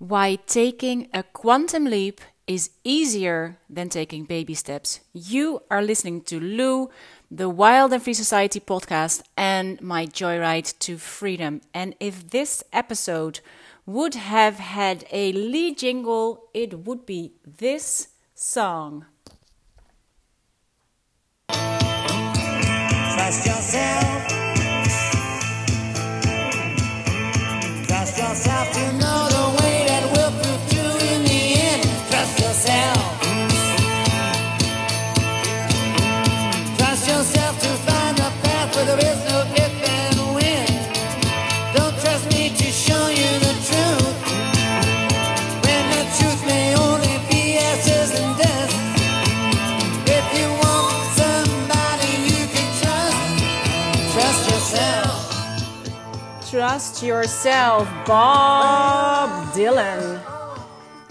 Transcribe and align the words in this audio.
why 0.00 0.34
taking 0.46 1.08
a 1.12 1.22
quantum 1.22 1.84
leap 1.84 2.22
is 2.46 2.70
easier 2.84 3.58
than 3.68 3.90
taking 3.90 4.24
baby 4.24 4.54
steps. 4.54 5.00
You 5.12 5.62
are 5.70 5.82
listening 5.82 6.22
to 6.22 6.40
Lou, 6.40 6.88
the 7.30 7.50
Wild 7.50 7.92
and 7.92 8.02
Free 8.02 8.14
Society 8.14 8.60
podcast, 8.60 9.22
and 9.36 9.78
my 9.82 10.06
joyride 10.06 10.76
to 10.78 10.96
freedom. 10.96 11.60
And 11.74 11.94
if 12.00 12.30
this 12.30 12.64
episode 12.72 13.40
would 13.84 14.14
have 14.14 14.56
had 14.56 15.04
a 15.12 15.32
lead 15.32 15.76
jingle, 15.76 16.48
it 16.54 16.86
would 16.86 17.04
be 17.04 17.34
this 17.44 18.08
song. 18.34 19.04
Trust 21.48 23.46
yourself. 23.46 24.28
Trust 27.86 28.18
yourself 28.18 28.72
to 28.72 28.92
know 28.98 29.29
Trust 56.60 57.02
yourself, 57.02 57.88
Bob 58.04 59.30
Dylan. 59.54 60.20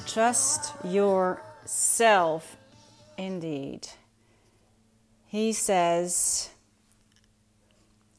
Trust 0.05 0.75
yourself, 0.85 2.55
indeed. 3.17 3.87
He 5.25 5.51
says, 5.53 6.51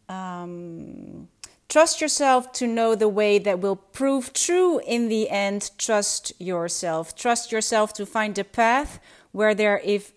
um, 0.08 1.28
Trust 1.68 2.00
yourself 2.00 2.50
to 2.54 2.66
know 2.66 2.96
the 2.96 3.08
way 3.08 3.38
that 3.38 3.60
will 3.60 3.76
prove 3.76 4.32
true 4.32 4.80
in 4.80 5.08
the 5.08 5.30
end. 5.30 5.70
Trust 5.78 6.32
yourself. 6.40 7.14
Trust 7.14 7.52
yourself 7.52 7.92
to 7.92 8.06
find 8.06 8.36
a 8.38 8.44
path 8.44 8.98
where 9.30 9.54
there 9.54 9.80
if 9.84 10.12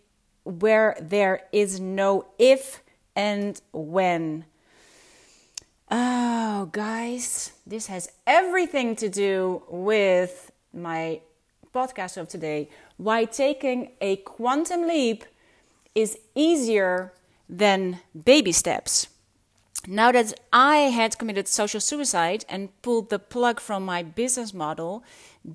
where 0.45 0.97
there 0.99 1.43
is 1.51 1.79
no 1.79 2.25
if 2.39 2.81
and 3.15 3.61
when. 3.71 4.45
Oh, 5.91 6.69
guys, 6.71 7.51
this 7.67 7.87
has 7.87 8.09
everything 8.25 8.95
to 8.97 9.09
do 9.09 9.63
with 9.69 10.51
my 10.73 11.21
podcast 11.73 12.17
of 12.17 12.27
today. 12.29 12.69
Why 12.97 13.25
taking 13.25 13.91
a 13.99 14.17
quantum 14.17 14.87
leap 14.87 15.25
is 15.93 16.17
easier 16.35 17.13
than 17.49 17.99
baby 18.25 18.51
steps. 18.51 19.07
Now 19.85 20.13
that 20.13 20.33
I 20.53 20.77
had 20.77 21.19
committed 21.19 21.47
social 21.47 21.81
suicide 21.81 22.45
and 22.47 22.69
pulled 22.81 23.09
the 23.09 23.19
plug 23.19 23.59
from 23.59 23.83
my 23.83 24.01
business 24.01 24.53
model, 24.53 25.03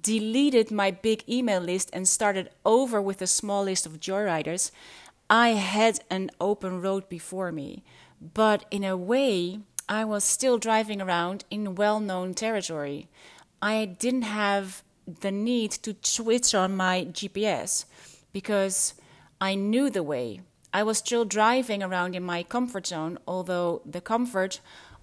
deleted 0.03 0.71
my 0.71 0.91
big 0.91 1.25
email 1.27 1.61
list, 1.61 1.89
and 1.95 2.07
started 2.07 2.51
over 2.65 3.01
with 3.01 3.23
a 3.23 3.27
small 3.27 3.65
list 3.65 3.87
of 3.87 4.01
joyriders, 4.01 4.71
I 5.31 5.51
had 5.51 6.01
an 6.11 6.31
open 6.41 6.83
road 6.83 7.09
before 7.09 7.53
me. 7.53 7.83
But 8.21 8.67
in 8.71 8.85
a 8.85 8.97
way, 8.99 9.61
I 9.89 10.05
was 10.05 10.23
still 10.23 10.59
driving 10.59 11.01
around 11.01 11.45
in 11.51 11.75
well 11.75 11.99
known 11.99 12.35
territory. 12.35 13.09
I 13.63 13.87
didn't 13.87 14.23
have 14.23 14.83
the 15.07 15.31
need 15.31 15.71
to 15.71 15.97
switch 16.03 16.55
on 16.55 16.77
my 16.77 17.07
GPS 17.07 17.87
because 18.33 18.95
I 19.41 19.55
knew 19.55 19.89
the 19.89 20.03
way. 20.03 20.41
I 20.75 20.83
was 20.83 20.99
still 20.99 21.25
driving 21.25 21.83
around 21.83 22.15
in 22.15 22.23
my 22.23 22.43
comfort 22.43 22.87
zone, 22.87 23.19
although 23.27 23.81
the 23.87 24.03
comfort 24.03 24.61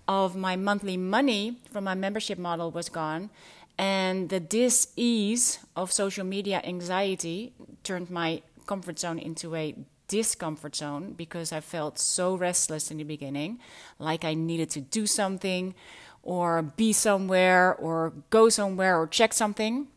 of 0.08 0.36
my 0.36 0.56
monthly 0.56 0.98
money 0.98 1.58
from 1.72 1.86
my 1.86 1.96
membership 1.96 2.38
model 2.38 2.70
was 2.70 2.88
gone, 2.88 3.32
and 3.80 4.30
the 4.30 4.40
dis 4.40 4.90
ease 4.96 5.58
of 5.76 5.92
social 5.92 6.24
media 6.24 6.62
anxiety 6.64 7.54
turned 7.84 8.12
my 8.12 8.44
comfort 8.68 9.00
zone 9.00 9.18
into 9.18 9.56
a 9.56 9.76
discomfort 10.08 10.76
zone 10.76 11.14
because 11.14 11.52
I 11.52 11.60
felt 11.60 12.00
so 12.00 12.36
restless 12.36 12.92
in 12.92 12.98
the 12.98 13.04
beginning, 13.04 13.60
like 14.00 14.24
I 14.24 14.34
needed 14.34 14.70
to 14.72 14.82
do 14.82 15.06
something 15.06 15.76
or 16.24 16.62
be 16.62 16.94
somewhere 16.94 17.76
or 17.76 18.14
go 18.30 18.50
somewhere 18.50 19.00
or 19.00 19.08
check 19.08 19.34
something, 19.34 19.88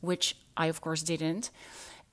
which 0.00 0.36
I, 0.56 0.66
of 0.66 0.80
course, 0.80 1.02
didn't. 1.02 1.50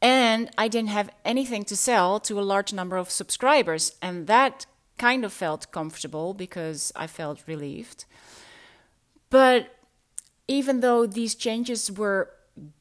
And 0.01 0.49
I 0.57 0.67
didn't 0.67 0.89
have 0.89 1.09
anything 1.23 1.63
to 1.65 1.75
sell 1.75 2.19
to 2.21 2.39
a 2.39 2.41
large 2.41 2.73
number 2.73 2.97
of 2.97 3.11
subscribers. 3.11 3.95
And 4.01 4.27
that 4.27 4.65
kind 4.97 5.23
of 5.25 5.33
felt 5.33 5.71
comfortable 5.71 6.33
because 6.33 6.91
I 6.95 7.07
felt 7.07 7.43
relieved. 7.47 8.05
But 9.29 9.75
even 10.47 10.81
though 10.81 11.05
these 11.05 11.35
changes 11.35 11.91
were 11.91 12.31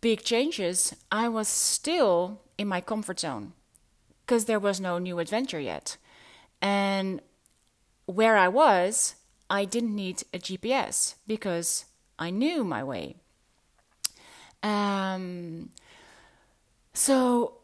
big 0.01 0.23
changes, 0.23 0.95
I 1.13 1.29
was 1.29 1.49
still 1.49 2.41
in 2.59 2.69
my 2.69 2.81
comfort 2.81 3.21
zone 3.21 3.53
because 4.31 4.45
there 4.45 4.61
was 4.61 4.79
no 4.81 4.97
new 4.97 5.19
adventure 5.19 5.59
yet. 5.59 5.97
And 6.63 7.21
where 8.07 8.37
I 8.37 8.47
was, 8.47 9.17
I 9.51 9.65
didn't 9.65 9.97
need 9.97 10.23
a 10.33 10.39
GPS 10.39 11.17
because 11.27 11.87
I 12.17 12.31
knew 12.31 12.63
my 12.63 12.85
way. 12.85 13.17
Um, 14.63 15.71
so, 16.95 17.55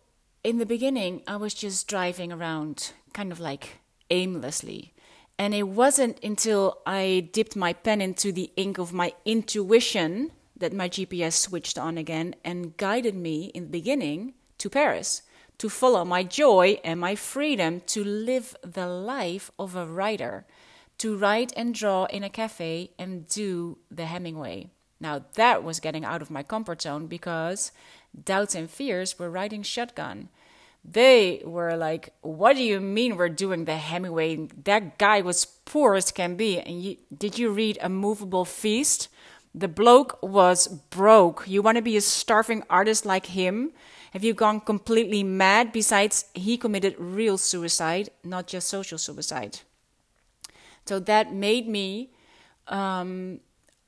in 0.42 0.58
the 0.58 0.66
beginning, 0.66 1.22
I 1.28 1.36
was 1.36 1.54
just 1.54 1.86
driving 1.86 2.32
around 2.32 2.90
kind 3.12 3.30
of 3.30 3.38
like 3.38 3.78
aimlessly. 4.10 4.92
And 5.38 5.54
it 5.54 5.68
wasn't 5.68 6.18
until 6.24 6.78
I 6.84 7.28
dipped 7.32 7.54
my 7.54 7.74
pen 7.74 8.00
into 8.00 8.32
the 8.32 8.50
ink 8.56 8.78
of 8.78 8.92
my 8.92 9.12
intuition 9.24 10.32
that 10.56 10.72
my 10.72 10.88
GPS 10.88 11.34
switched 11.34 11.78
on 11.78 11.96
again 11.96 12.34
and 12.44 12.76
guided 12.76 13.14
me 13.14 13.52
in 13.54 13.62
the 13.64 13.78
beginning 13.78 14.34
to 14.58 14.68
Paris 14.68 15.22
to 15.58 15.68
follow 15.68 16.04
my 16.04 16.22
joy 16.22 16.78
and 16.84 17.00
my 17.00 17.14
freedom 17.14 17.82
to 17.86 18.04
live 18.04 18.56
the 18.62 18.86
life 18.86 19.50
of 19.58 19.74
a 19.74 19.86
writer, 19.86 20.46
to 20.98 21.16
write 21.16 21.52
and 21.56 21.74
draw 21.74 22.04
in 22.06 22.22
a 22.22 22.30
cafe 22.30 22.90
and 22.98 23.28
do 23.28 23.78
the 23.90 24.06
Hemingway. 24.06 24.70
Now, 25.00 25.24
that 25.34 25.62
was 25.62 25.80
getting 25.80 26.04
out 26.04 26.22
of 26.22 26.30
my 26.30 26.42
comfort 26.42 26.82
zone 26.82 27.06
because 27.06 27.72
doubts 28.24 28.54
and 28.54 28.70
fears 28.70 29.18
were 29.18 29.30
riding 29.30 29.62
shotgun. 29.62 30.28
They 30.84 31.42
were 31.44 31.76
like, 31.76 32.14
What 32.22 32.56
do 32.56 32.62
you 32.62 32.80
mean 32.80 33.16
we're 33.16 33.28
doing 33.28 33.64
the 33.64 33.76
Hemingway? 33.76 34.48
That 34.64 34.98
guy 34.98 35.20
was 35.20 35.44
poor 35.44 35.94
as 35.94 36.12
can 36.12 36.36
be. 36.36 36.60
And 36.60 36.82
you, 36.82 36.96
did 37.16 37.38
you 37.38 37.50
read 37.50 37.78
A 37.82 37.88
Moveable 37.88 38.44
Feast? 38.44 39.08
The 39.56 39.68
bloke 39.68 40.18
was 40.22 40.68
broke. 40.68 41.44
You 41.46 41.62
want 41.62 41.76
to 41.76 41.82
be 41.82 41.96
a 41.96 42.02
starving 42.02 42.62
artist 42.68 43.06
like 43.06 43.26
him? 43.26 43.72
Have 44.12 44.22
you 44.22 44.34
gone 44.34 44.60
completely 44.60 45.24
mad? 45.24 45.72
Besides, 45.72 46.26
he 46.34 46.58
committed 46.58 46.94
real 46.98 47.38
suicide, 47.38 48.10
not 48.22 48.46
just 48.46 48.68
social 48.68 48.98
suicide. 48.98 49.60
So 50.84 50.98
that 51.00 51.32
made 51.32 51.66
me 51.68 52.10
um, 52.68 53.40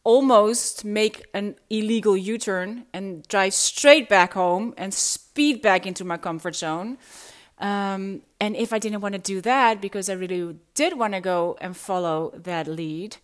almost 0.05 0.87
make 0.87 1.27
an 1.35 1.57
illegal 1.69 2.17
U 2.17 2.39
turn 2.39 2.87
and 2.95 3.29
drive 3.29 3.53
straight 3.53 4.09
back 4.09 4.33
home 4.33 4.73
and 4.79 4.95
speed 4.95 5.61
back 5.61 5.87
into 5.87 6.03
my 6.03 6.17
comfort 6.17 6.57
zone. 6.57 6.97
Um, 7.59 8.23
and 8.41 8.57
if 8.57 8.73
I 8.73 8.79
didn't 8.79 9.01
want 9.01 9.15
to 9.15 9.19
do 9.21 9.41
that 9.43 9.83
because 9.83 10.09
I 10.09 10.15
really 10.15 10.57
did 10.75 10.99
want 10.99 11.13
to 11.13 11.21
go 11.21 11.59
and 11.61 11.77
follow 11.77 12.33
that 12.37 12.67
lead, 12.67 13.19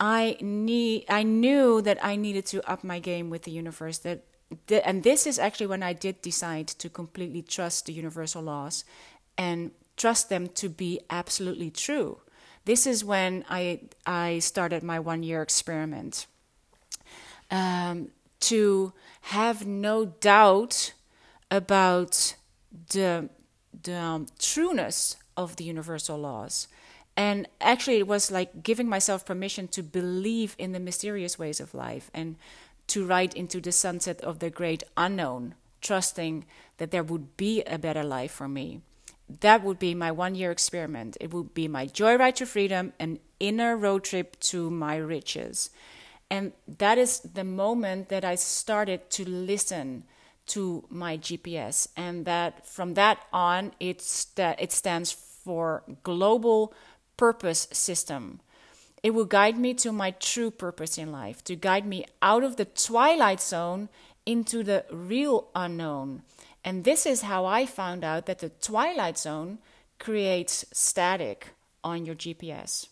I 0.00 0.36
need 0.40 1.06
I 1.08 1.22
knew 1.22 1.82
that 1.82 1.98
I 2.04 2.16
needed 2.16 2.46
to 2.46 2.70
up 2.70 2.84
my 2.84 2.98
game 2.98 3.30
with 3.30 3.42
the 3.42 3.50
universe. 3.50 3.98
That, 3.98 4.24
that 4.68 4.86
and 4.86 5.02
this 5.02 5.26
is 5.26 5.38
actually 5.38 5.66
when 5.66 5.82
I 5.82 5.92
did 5.92 6.22
decide 6.22 6.68
to 6.68 6.88
completely 6.88 7.42
trust 7.42 7.86
the 7.86 7.92
universal 7.92 8.42
laws 8.42 8.84
and 9.36 9.72
trust 9.96 10.28
them 10.28 10.48
to 10.48 10.68
be 10.68 11.00
absolutely 11.10 11.70
true 11.70 12.20
this 12.68 12.86
is 12.86 13.02
when 13.02 13.46
I 13.48 13.80
I 14.04 14.40
started 14.40 14.82
my 14.82 15.00
one 15.00 15.22
year 15.22 15.40
experiment 15.40 16.26
um, 17.50 18.10
to 18.40 18.92
have 19.22 19.66
no 19.66 20.04
doubt 20.04 20.92
about 21.50 22.36
the 22.90 23.30
the 23.82 23.96
um, 23.96 24.26
trueness 24.38 25.16
of 25.34 25.56
the 25.56 25.64
universal 25.64 26.18
laws. 26.18 26.68
And 27.18 27.48
actually, 27.60 27.98
it 27.98 28.06
was 28.06 28.30
like 28.30 28.62
giving 28.62 28.88
myself 28.88 29.26
permission 29.26 29.66
to 29.68 29.82
believe 29.82 30.54
in 30.56 30.70
the 30.70 30.80
mysterious 30.80 31.38
ways 31.38 31.58
of 31.58 31.74
life 31.74 32.10
and 32.14 32.36
to 32.86 33.04
ride 33.04 33.34
into 33.34 33.60
the 33.60 33.72
sunset 33.72 34.20
of 34.22 34.38
the 34.38 34.50
great 34.50 34.84
unknown, 34.96 35.54
trusting 35.80 36.46
that 36.78 36.92
there 36.92 37.02
would 37.02 37.36
be 37.36 37.62
a 37.64 37.76
better 37.76 38.04
life 38.04 38.30
for 38.30 38.48
me 38.48 38.80
that 39.40 39.62
would 39.62 39.78
be 39.78 39.94
my 39.94 40.10
one 40.10 40.34
year 40.34 40.50
experiment. 40.50 41.16
It 41.20 41.32
would 41.32 41.54
be 41.54 41.68
my 41.68 41.86
joyride 41.86 42.36
to 42.36 42.46
freedom, 42.46 42.92
an 42.98 43.18
inner 43.38 43.76
road 43.76 44.04
trip 44.04 44.38
to 44.40 44.70
my 44.70 44.96
riches. 44.96 45.70
And 46.30 46.52
that 46.78 46.98
is 46.98 47.20
the 47.20 47.44
moment 47.44 48.08
that 48.08 48.24
I 48.24 48.34
started 48.34 49.10
to 49.10 49.28
listen 49.28 50.04
to 50.48 50.84
my 50.88 51.18
GPS. 51.18 51.88
And 51.96 52.24
that 52.24 52.66
from 52.66 52.94
that 52.94 53.18
on, 53.32 53.72
it's 53.80 54.26
that 54.36 54.60
it 54.60 54.72
stands 54.72 55.12
for 55.12 55.82
Global 56.02 56.72
Purpose 57.18 57.68
System. 57.72 58.40
It 59.02 59.10
will 59.10 59.26
guide 59.26 59.58
me 59.58 59.74
to 59.74 59.92
my 59.92 60.12
true 60.12 60.50
purpose 60.50 60.96
in 60.96 61.12
life, 61.12 61.44
to 61.44 61.54
guide 61.54 61.86
me 61.86 62.06
out 62.22 62.42
of 62.42 62.56
the 62.56 62.64
twilight 62.64 63.42
zone 63.42 63.90
into 64.24 64.62
the 64.62 64.86
real 64.90 65.48
unknown. 65.54 66.22
And 66.64 66.84
this 66.84 67.04
is 67.04 67.22
how 67.22 67.44
I 67.44 67.66
found 67.66 68.02
out 68.02 68.26
that 68.26 68.38
the 68.38 68.48
twilight 68.48 69.18
zone 69.18 69.58
creates 69.98 70.64
static 70.72 71.48
on 71.84 72.06
your 72.06 72.14
GPS. 72.14 72.86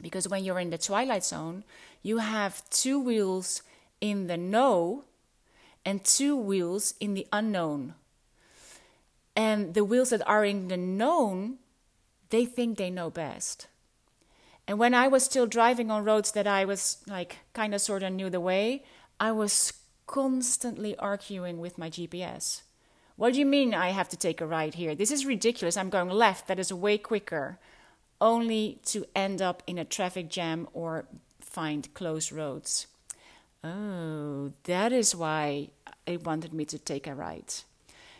Because 0.00 0.28
when 0.28 0.44
you're 0.44 0.60
in 0.60 0.70
the 0.70 0.78
twilight 0.78 1.24
zone, 1.24 1.64
you 2.02 2.18
have 2.18 2.68
two 2.70 3.00
wheels 3.00 3.62
in 4.00 4.26
the 4.26 4.36
know 4.36 5.04
and 5.84 6.04
two 6.04 6.36
wheels 6.36 6.94
in 7.00 7.14
the 7.14 7.26
unknown. 7.32 7.94
And 9.34 9.74
the 9.74 9.84
wheels 9.84 10.10
that 10.10 10.26
are 10.26 10.44
in 10.44 10.68
the 10.68 10.76
known, 10.76 11.58
they 12.30 12.44
think 12.44 12.78
they 12.78 12.90
know 12.90 13.10
best. 13.10 13.68
And 14.68 14.78
when 14.78 14.94
I 14.94 15.08
was 15.08 15.24
still 15.24 15.46
driving 15.46 15.90
on 15.90 16.04
roads 16.04 16.32
that 16.32 16.46
I 16.46 16.64
was 16.64 16.98
like 17.06 17.38
kind 17.52 17.74
of 17.74 17.80
sort 17.80 18.02
of 18.02 18.12
knew 18.12 18.30
the 18.30 18.40
way, 18.40 18.84
I 19.20 19.32
was 19.32 19.72
constantly 20.06 20.96
arguing 20.96 21.58
with 21.58 21.78
my 21.78 21.88
GPS. 21.88 22.62
What 23.16 23.32
do 23.32 23.38
you 23.38 23.46
mean 23.46 23.74
I 23.74 23.90
have 23.90 24.08
to 24.10 24.16
take 24.16 24.40
a 24.40 24.46
right 24.46 24.74
here? 24.74 24.94
This 24.94 25.10
is 25.10 25.24
ridiculous. 25.24 25.76
I'm 25.76 25.90
going 25.90 26.10
left. 26.10 26.48
That 26.48 26.58
is 26.58 26.72
way 26.72 26.98
quicker. 26.98 27.58
Only 28.20 28.78
to 28.86 29.06
end 29.14 29.40
up 29.40 29.62
in 29.66 29.78
a 29.78 29.84
traffic 29.84 30.28
jam 30.28 30.68
or 30.72 31.06
find 31.40 31.92
closed 31.94 32.32
roads. 32.32 32.86
Oh, 33.64 34.52
that 34.64 34.92
is 34.92 35.14
why 35.14 35.70
it 36.06 36.24
wanted 36.24 36.52
me 36.52 36.64
to 36.66 36.78
take 36.78 37.06
a 37.06 37.14
right. 37.14 37.64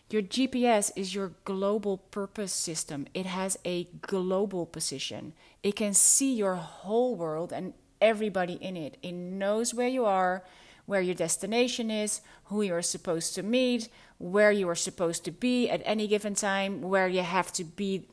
Your 0.08 0.22
GPS 0.22 0.92
is 0.94 1.16
your 1.16 1.32
global 1.44 1.98
purpose 1.98 2.52
system. 2.52 3.06
It 3.12 3.26
has 3.26 3.58
a 3.64 3.88
global 4.02 4.64
position. 4.64 5.32
It 5.64 5.74
can 5.74 5.94
see 5.94 6.32
your 6.32 6.54
whole 6.54 7.16
world 7.16 7.52
and 7.52 7.74
everybody 8.00 8.54
in 8.54 8.76
it. 8.76 8.98
It 9.02 9.12
knows 9.12 9.74
where 9.74 9.88
you 9.88 10.04
are, 10.04 10.44
where 10.86 11.00
your 11.00 11.16
destination 11.16 11.90
is, 11.90 12.20
who 12.44 12.62
you're 12.62 12.82
supposed 12.82 13.34
to 13.34 13.42
meet, 13.42 13.88
where 14.18 14.52
you 14.52 14.68
are 14.68 14.76
supposed 14.76 15.24
to 15.24 15.32
be 15.32 15.68
at 15.68 15.82
any 15.84 16.06
given 16.06 16.36
time, 16.36 16.82
where 16.82 17.08
you 17.08 17.22
have 17.22 17.52
to 17.54 17.64
be, 17.64 18.06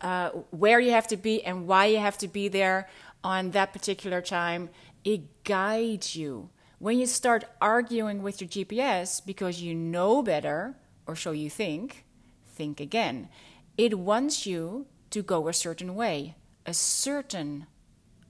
uh, 0.00 0.30
where 0.50 0.78
you 0.78 0.92
have 0.92 1.08
to 1.08 1.16
be, 1.16 1.42
and 1.42 1.66
why 1.66 1.86
you 1.86 1.98
have 1.98 2.18
to 2.18 2.28
be 2.28 2.46
there 2.46 2.88
on 3.24 3.50
that 3.50 3.72
particular 3.72 4.22
time. 4.22 4.70
It 5.02 5.42
guides 5.42 6.14
you. 6.14 6.50
When 6.78 6.98
you 7.00 7.06
start 7.06 7.44
arguing 7.60 8.22
with 8.22 8.40
your 8.40 8.48
GPS 8.48 9.20
because 9.24 9.60
you 9.60 9.74
know 9.74 10.22
better, 10.22 10.76
or 11.10 11.16
so 11.16 11.32
you 11.32 11.50
think, 11.50 12.04
think 12.46 12.78
again. 12.78 13.28
It 13.76 13.98
wants 13.98 14.46
you 14.46 14.86
to 15.10 15.22
go 15.22 15.48
a 15.48 15.52
certain 15.52 15.96
way, 15.96 16.36
a 16.64 16.72
certain 16.72 17.66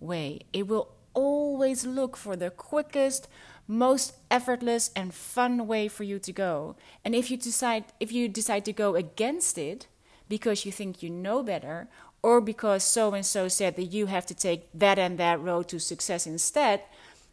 way. 0.01 0.41
It 0.55 0.67
will 0.67 0.89
always 1.13 1.85
look 1.85 2.17
for 2.17 2.37
the 2.37 2.51
quickest, 2.51 3.29
most 3.69 4.15
effortless 4.31 4.91
and 4.97 5.13
fun 5.13 5.67
way 5.67 5.89
for 5.89 6.05
you 6.05 6.19
to 6.21 6.33
go. 6.33 6.77
And 7.05 7.15
if 7.15 7.31
you 7.31 7.37
decide 7.37 7.85
if 8.01 8.11
you 8.13 8.29
decide 8.29 8.65
to 8.65 8.73
go 8.73 8.95
against 8.95 9.59
it 9.59 9.87
because 10.29 10.65
you 10.65 10.73
think 10.73 11.03
you 11.03 11.11
know 11.11 11.43
better 11.43 11.89
or 12.23 12.41
because 12.41 12.83
so 12.83 13.13
and 13.13 13.27
so 13.27 13.47
said 13.49 13.77
that 13.77 13.93
you 13.97 14.07
have 14.07 14.25
to 14.27 14.35
take 14.35 14.69
that 14.73 14.99
and 14.99 15.19
that 15.19 15.41
road 15.41 15.69
to 15.69 15.79
success 15.79 16.27
instead, 16.27 16.83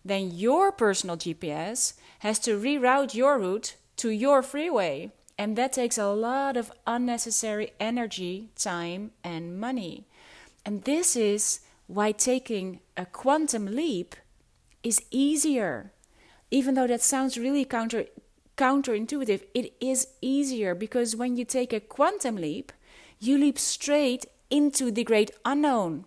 then 0.04 0.32
your 0.32 0.72
personal 0.72 1.16
GPS 1.16 1.94
has 2.20 2.38
to 2.40 2.60
reroute 2.60 3.14
your 3.14 3.40
route 3.40 3.76
to 3.98 4.10
your 4.10 4.42
freeway. 4.42 5.12
And 5.38 5.56
that 5.56 5.74
takes 5.74 5.98
a 5.98 6.08
lot 6.08 6.58
of 6.58 6.72
unnecessary 6.88 7.72
energy, 7.80 8.50
time, 8.56 9.12
and 9.24 9.60
money. 9.60 10.06
And 10.66 10.84
this 10.84 11.16
is 11.16 11.60
why 11.86 12.12
taking 12.12 12.80
a 12.96 13.06
quantum 13.06 13.68
leap 13.68 14.16
is 14.84 15.02
easier. 15.12 15.92
Even 16.50 16.76
though 16.76 16.88
that 16.88 17.02
sounds 17.02 17.38
really 17.38 17.66
counter 17.66 18.06
counterintuitive, 18.58 19.44
it 19.54 19.74
is 19.80 20.08
easier 20.20 20.74
because 20.74 21.16
when 21.16 21.38
you 21.38 21.46
take 21.46 21.72
a 21.72 21.80
quantum 21.80 22.38
leap, 22.38 22.72
you 23.20 23.38
leap 23.38 23.60
straight 23.60 24.26
into 24.50 24.90
the 24.92 25.04
great 25.04 25.30
unknown. 25.46 26.06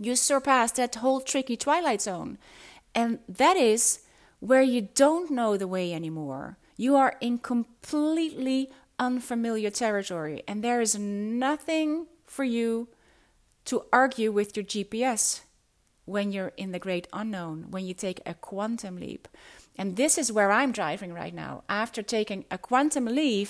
You 0.00 0.16
surpass 0.16 0.72
that 0.72 0.96
whole 0.96 1.20
tricky 1.20 1.56
twilight 1.56 2.02
zone. 2.02 2.38
And 2.94 3.20
that 3.28 3.56
is 3.56 4.00
where 4.40 4.62
you 4.62 4.88
don't 4.94 5.30
know 5.30 5.56
the 5.56 5.68
way 5.68 5.92
anymore. 5.92 6.56
You 6.78 6.96
are 6.96 7.16
in 7.20 7.38
completely 7.38 8.70
unfamiliar 8.98 9.68
territory, 9.68 10.42
and 10.48 10.62
there 10.62 10.80
is 10.80 10.96
nothing 10.96 12.06
for 12.24 12.44
you 12.44 12.88
to 13.66 13.84
argue 13.92 14.32
with 14.32 14.56
your 14.56 14.64
GPS 14.64 15.40
when 16.04 16.32
you're 16.32 16.52
in 16.56 16.72
the 16.72 16.78
great 16.78 17.08
unknown, 17.12 17.66
when 17.70 17.84
you 17.84 17.94
take 17.94 18.20
a 18.24 18.32
quantum 18.32 18.96
leap. 18.96 19.26
And 19.76 19.96
this 19.96 20.16
is 20.16 20.32
where 20.32 20.52
I'm 20.52 20.72
driving 20.72 21.12
right 21.12 21.34
now. 21.34 21.64
After 21.68 22.00
taking 22.00 22.44
a 22.50 22.58
quantum 22.58 23.06
leap 23.06 23.48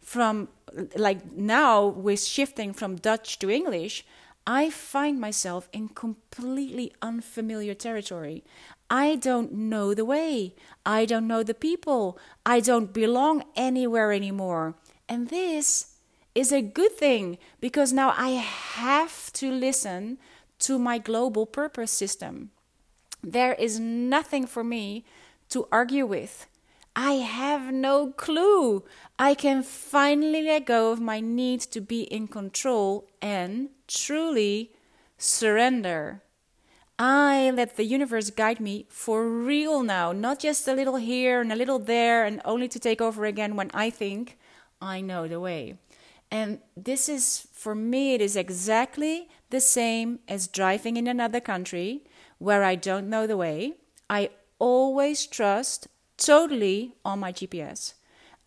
from, 0.00 0.48
like 0.94 1.32
now, 1.32 1.86
with 1.86 2.22
shifting 2.22 2.74
from 2.74 2.96
Dutch 2.96 3.38
to 3.38 3.50
English, 3.50 4.04
I 4.46 4.70
find 4.70 5.18
myself 5.18 5.68
in 5.72 5.88
completely 5.88 6.92
unfamiliar 7.02 7.74
territory. 7.74 8.44
I 8.90 9.16
don't 9.16 9.52
know 9.52 9.94
the 9.94 10.04
way. 10.04 10.54
I 10.84 11.06
don't 11.06 11.26
know 11.26 11.42
the 11.42 11.54
people. 11.54 12.18
I 12.44 12.60
don't 12.60 12.92
belong 12.92 13.44
anywhere 13.56 14.12
anymore. 14.12 14.74
And 15.08 15.28
this 15.28 15.96
is 16.34 16.52
a 16.52 16.62
good 16.62 16.92
thing 16.92 17.38
because 17.60 17.92
now 17.92 18.14
I 18.16 18.30
have 18.30 19.32
to 19.34 19.50
listen 19.50 20.18
to 20.60 20.78
my 20.78 20.98
global 20.98 21.46
purpose 21.46 21.90
system. 21.90 22.50
There 23.22 23.54
is 23.54 23.80
nothing 23.80 24.46
for 24.46 24.62
me 24.62 25.04
to 25.48 25.66
argue 25.72 26.06
with. 26.06 26.46
I 26.94 27.14
have 27.14 27.72
no 27.72 28.12
clue. 28.12 28.84
I 29.18 29.34
can 29.34 29.62
finally 29.62 30.42
let 30.42 30.66
go 30.66 30.92
of 30.92 31.00
my 31.00 31.20
need 31.20 31.60
to 31.72 31.80
be 31.80 32.02
in 32.02 32.28
control 32.28 33.08
and 33.20 33.68
truly 33.86 34.72
surrender. 35.18 36.22
I 36.98 37.50
let 37.50 37.76
the 37.76 37.84
universe 37.84 38.30
guide 38.30 38.58
me 38.58 38.86
for 38.88 39.28
real 39.28 39.82
now, 39.82 40.12
not 40.12 40.38
just 40.38 40.66
a 40.66 40.72
little 40.72 40.96
here 40.96 41.42
and 41.42 41.52
a 41.52 41.56
little 41.56 41.78
there, 41.78 42.24
and 42.24 42.40
only 42.44 42.68
to 42.68 42.78
take 42.78 43.02
over 43.02 43.26
again 43.26 43.54
when 43.54 43.70
I 43.74 43.90
think 43.90 44.38
I 44.80 45.02
know 45.02 45.28
the 45.28 45.40
way. 45.40 45.76
And 46.30 46.60
this 46.76 47.08
is, 47.08 47.48
for 47.52 47.74
me, 47.74 48.14
it 48.14 48.22
is 48.22 48.34
exactly 48.34 49.28
the 49.50 49.60
same 49.60 50.20
as 50.26 50.48
driving 50.48 50.96
in 50.96 51.06
another 51.06 51.40
country 51.40 52.04
where 52.38 52.64
I 52.64 52.74
don't 52.74 53.10
know 53.10 53.26
the 53.26 53.36
way. 53.36 53.74
I 54.08 54.30
always 54.58 55.26
trust 55.26 55.88
totally 56.16 56.94
on 57.04 57.20
my 57.20 57.32
GPS. 57.32 57.92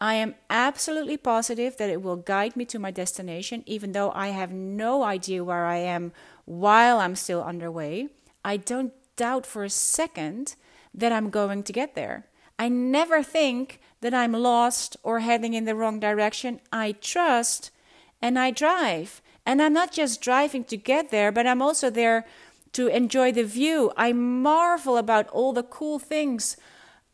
I 0.01 0.15
am 0.15 0.36
absolutely 0.50 1.18
positive 1.18 1.77
that 1.77 1.89
it 1.89 2.01
will 2.01 2.15
guide 2.15 2.56
me 2.56 2.65
to 2.65 2.79
my 2.79 2.89
destination, 2.89 3.63
even 3.65 3.91
though 3.91 4.12
I 4.12 4.29
have 4.29 4.51
no 4.51 5.03
idea 5.03 5.44
where 5.44 5.65
I 5.65 5.77
am 5.77 6.13
while 6.46 7.00
I'm 7.00 7.15
still 7.15 7.44
underway. 7.44 8.10
I 8.43 8.58
don't 8.58 8.93
doubt 9.15 9.46
for 9.46 9.63
a 9.63 9.69
second 9.69 10.55
that 10.93 11.12
I'm 11.12 11.29
going 11.29 11.63
to 11.63 11.74
get 11.74 11.96
there. 11.96 12.25
I 12.58 12.69
never 12.69 13.24
think 13.24 13.79
that 14.01 14.13
I'm 14.13 14.34
lost 14.34 14.98
or 15.03 15.19
heading 15.19 15.53
in 15.53 15.65
the 15.65 15.75
wrong 15.75 16.00
direction. 16.00 16.60
I 16.72 16.93
trust 16.93 17.72
and 18.22 18.38
I 18.38 18.51
drive. 18.51 19.22
And 19.46 19.62
I'm 19.62 19.74
not 19.74 19.91
just 19.91 20.22
driving 20.22 20.63
to 20.65 20.77
get 20.77 21.10
there, 21.10 21.31
but 21.31 21.48
I'm 21.48 21.62
also 21.62 21.89
there 21.89 22.25
to 22.74 22.88
enjoy 22.88 23.31
the 23.31 23.43
view. 23.43 23.91
I 23.98 24.13
marvel 24.13 24.98
about 24.98 25.27
all 25.29 25.53
the 25.53 25.63
cool 25.63 26.00
things 26.00 26.58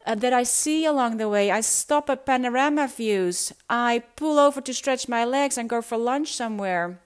uh, 0.05 0.15
that 0.15 0.33
I 0.33 0.43
see 0.43 0.85
along 0.85 1.17
the 1.17 1.29
way. 1.29 1.49
I 1.49 1.61
stop 1.61 2.09
at 2.09 2.25
panorama 2.25 2.87
views. 2.87 3.53
I 3.69 4.03
pull 4.15 4.37
over 4.37 4.61
to 4.61 4.73
stretch 4.73 5.07
my 5.07 5.25
legs 5.25 5.57
and 5.57 5.69
go 5.69 5.81
for 5.81 5.97
lunch 5.97 6.33
somewhere. 6.33 6.99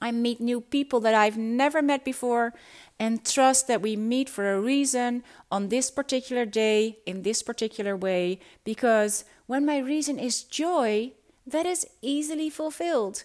I 0.00 0.10
meet 0.10 0.40
new 0.40 0.60
people 0.60 1.00
that 1.00 1.14
I've 1.14 1.38
never 1.38 1.80
met 1.82 2.04
before 2.04 2.52
and 2.98 3.24
trust 3.24 3.66
that 3.68 3.82
we 3.82 3.96
meet 3.96 4.28
for 4.28 4.52
a 4.52 4.60
reason 4.60 5.22
on 5.50 5.68
this 5.68 5.90
particular 5.90 6.44
day 6.44 6.98
in 7.06 7.22
this 7.22 7.42
particular 7.42 7.96
way 7.96 8.38
because 8.64 9.24
when 9.46 9.66
my 9.66 9.78
reason 9.78 10.18
is 10.18 10.44
joy, 10.44 11.12
that 11.46 11.66
is 11.66 11.86
easily 12.00 12.48
fulfilled. 12.48 13.24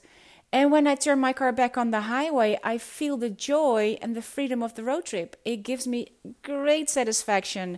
And 0.51 0.71
when 0.71 0.87
I 0.87 0.95
turn 0.95 1.19
my 1.19 1.33
car 1.33 1.51
back 1.51 1.77
on 1.77 1.91
the 1.91 2.01
highway, 2.01 2.57
I 2.63 2.79
feel 2.79 3.17
the 3.17 3.29
joy 3.29 3.97
and 4.01 4.15
the 4.15 4.21
freedom 4.21 4.63
of 4.63 4.73
the 4.73 4.83
road 4.83 5.05
trip. 5.05 5.35
It 5.45 5.57
gives 5.57 5.87
me 5.87 6.13
great 6.41 6.89
satisfaction 6.89 7.77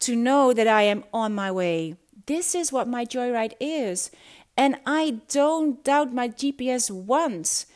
to 0.00 0.16
know 0.16 0.52
that 0.52 0.66
I 0.66 0.82
am 0.82 1.04
on 1.12 1.34
my 1.34 1.52
way. 1.52 1.96
This 2.26 2.54
is 2.54 2.72
what 2.72 2.88
my 2.88 3.04
joyride 3.04 3.54
is. 3.60 4.10
And 4.56 4.76
I 4.84 5.20
don't 5.28 5.82
doubt 5.84 6.12
my 6.12 6.28
GPS 6.28 6.90
once, 6.90 7.66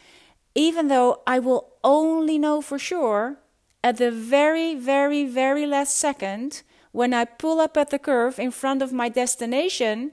even 0.57 0.89
though 0.89 1.23
I 1.27 1.39
will 1.39 1.75
only 1.85 2.39
know 2.39 2.61
for 2.61 2.79
sure 2.79 3.39
at 3.83 3.97
the 3.97 4.11
very, 4.11 4.75
very, 4.75 5.25
very 5.27 5.67
last 5.67 5.97
second, 5.97 6.63
when 6.93 7.13
I 7.13 7.25
pull 7.25 7.61
up 7.61 7.77
at 7.77 7.91
the 7.91 7.99
curve 7.99 8.39
in 8.39 8.51
front 8.51 8.83
of 8.83 8.93
my 8.93 9.09
destination, 9.09 10.13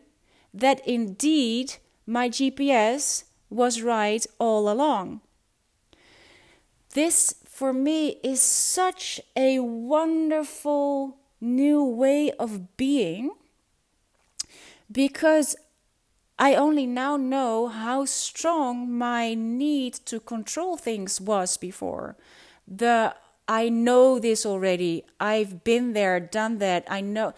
that 0.53 0.85
indeed 0.87 1.75
my 2.05 2.29
GPS 2.29 3.25
was 3.49 3.81
right 3.81 4.25
all 4.39 4.69
along. 4.69 5.21
This, 6.93 7.35
for 7.45 7.71
me, 7.71 8.19
is 8.23 8.41
such 8.41 9.21
a 9.35 9.59
wonderful 9.59 11.17
new 11.39 11.83
way 11.83 12.31
of 12.31 12.75
being 12.77 13.31
because 14.91 15.55
I 16.39 16.55
only 16.55 16.87
now 16.87 17.17
know 17.17 17.67
how 17.67 18.05
strong 18.05 18.91
my 18.91 19.33
need 19.35 19.93
to 20.05 20.19
control 20.19 20.77
things 20.77 21.21
was 21.21 21.57
before. 21.57 22.15
The 22.67 23.13
I 23.49 23.67
know 23.67 24.19
this 24.19 24.45
already. 24.45 25.03
I've 25.19 25.63
been 25.63 25.93
there, 25.93 26.19
done 26.19 26.59
that. 26.59 26.85
I 26.87 27.01
know 27.01 27.33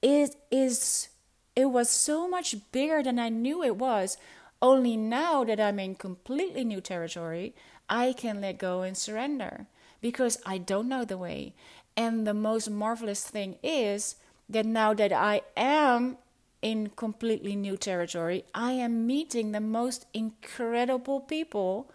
it 0.00 0.36
is 0.52 1.08
it 1.56 1.66
was 1.66 1.90
so 1.90 2.28
much 2.28 2.54
bigger 2.70 3.02
than 3.02 3.18
I 3.18 3.28
knew 3.28 3.62
it 3.62 3.76
was. 3.76 4.16
Only 4.62 4.96
now 4.96 5.42
that 5.42 5.60
I'm 5.60 5.80
in 5.80 5.96
completely 5.96 6.64
new 6.64 6.80
territory, 6.80 7.54
I 7.90 8.12
can 8.12 8.40
let 8.40 8.58
go 8.58 8.82
and 8.82 8.96
surrender 8.96 9.66
because 10.00 10.38
I 10.46 10.58
don't 10.58 10.88
know 10.88 11.04
the 11.04 11.18
way. 11.18 11.54
And 11.96 12.24
the 12.24 12.34
most 12.34 12.70
marvelous 12.70 13.24
thing 13.24 13.56
is 13.64 14.14
that 14.48 14.64
now 14.64 14.94
that 14.94 15.12
I 15.12 15.42
am 15.56 16.18
in 16.62 16.90
completely 16.94 17.56
new 17.56 17.76
territory. 17.76 18.44
I 18.54 18.72
am 18.72 19.04
meeting 19.08 19.50
the 19.50 19.60
most 19.60 20.06
incredible 20.14 21.18
people. 21.20 21.90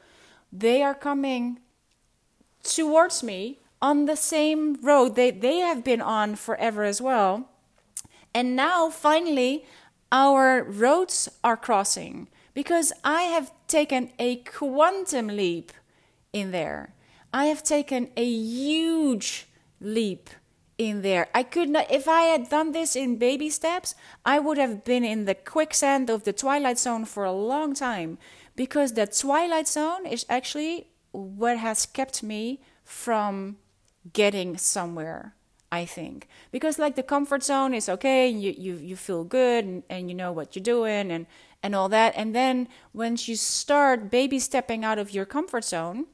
They 0.52 0.84
are 0.84 0.94
coming 0.94 1.60
towards 2.64 3.24
me 3.24 3.60
on 3.82 4.06
the 4.06 4.16
same 4.16 4.76
road 4.82 5.16
they, 5.16 5.32
they 5.32 5.58
have 5.58 5.84
been 5.84 6.02
on 6.02 6.36
forever 6.36 6.84
as 6.84 7.02
well. 7.02 7.50
And 8.34 8.56
now, 8.56 8.90
finally, 8.90 9.66
our 10.12 10.64
roads 10.64 11.30
are 11.44 11.58
crossing 11.58 12.28
because 12.54 12.94
I 13.04 13.24
have 13.24 13.52
taken 13.68 14.12
a 14.20 14.38
quantum 14.38 15.28
leap 15.28 15.72
in 16.34 16.52
there. 16.52 16.94
I 17.34 17.46
have 17.46 17.64
taken 17.64 18.10
a 18.16 18.26
huge 18.26 19.48
leap 19.82 20.30
in 20.78 21.02
there. 21.02 21.28
I 21.34 21.44
could 21.44 21.70
not, 21.70 21.92
if 21.92 22.08
I 22.08 22.24
had 22.24 22.50
done 22.50 22.72
this 22.72 22.96
in 22.96 23.18
baby 23.18 23.50
steps, 23.50 23.96
I 24.26 24.40
would 24.40 24.58
have 24.58 24.84
been 24.84 25.04
in 25.04 25.26
the 25.26 25.36
quicksand 25.36 26.10
of 26.10 26.24
the 26.24 26.34
twilight 26.34 26.80
zone 26.80 27.06
for 27.06 27.26
a 27.26 27.32
long 27.32 27.74
time 27.74 28.18
because 28.56 28.94
the 28.94 29.08
twilight 29.08 29.68
zone 29.68 30.06
is 30.06 30.26
actually 30.30 30.88
what 31.18 31.58
has 31.58 31.86
kept 31.86 32.22
me 32.22 32.62
from 32.84 33.58
getting 34.14 34.58
somewhere. 34.58 35.34
I 35.70 35.84
think 35.84 36.30
because 36.50 36.80
like 36.80 36.96
the 36.96 37.04
comfort 37.04 37.44
zone 37.44 37.74
is 37.74 37.90
okay, 37.90 38.30
you 38.30 38.54
you 38.58 38.76
you 38.76 38.96
feel 38.96 39.26
good 39.26 39.66
and, 39.66 39.84
and 39.90 40.10
you 40.10 40.16
know 40.16 40.32
what 40.32 40.56
you're 40.56 40.64
doing 40.64 41.12
and 41.12 41.26
and 41.62 41.76
all 41.76 41.90
that, 41.90 42.14
and 42.16 42.34
then 42.34 42.70
once 42.94 43.28
you 43.28 43.36
start 43.36 44.10
baby 44.10 44.40
stepping 44.40 44.86
out 44.86 44.98
of 44.98 45.12
your 45.12 45.26
comfort 45.26 45.66
zone, 45.66 46.06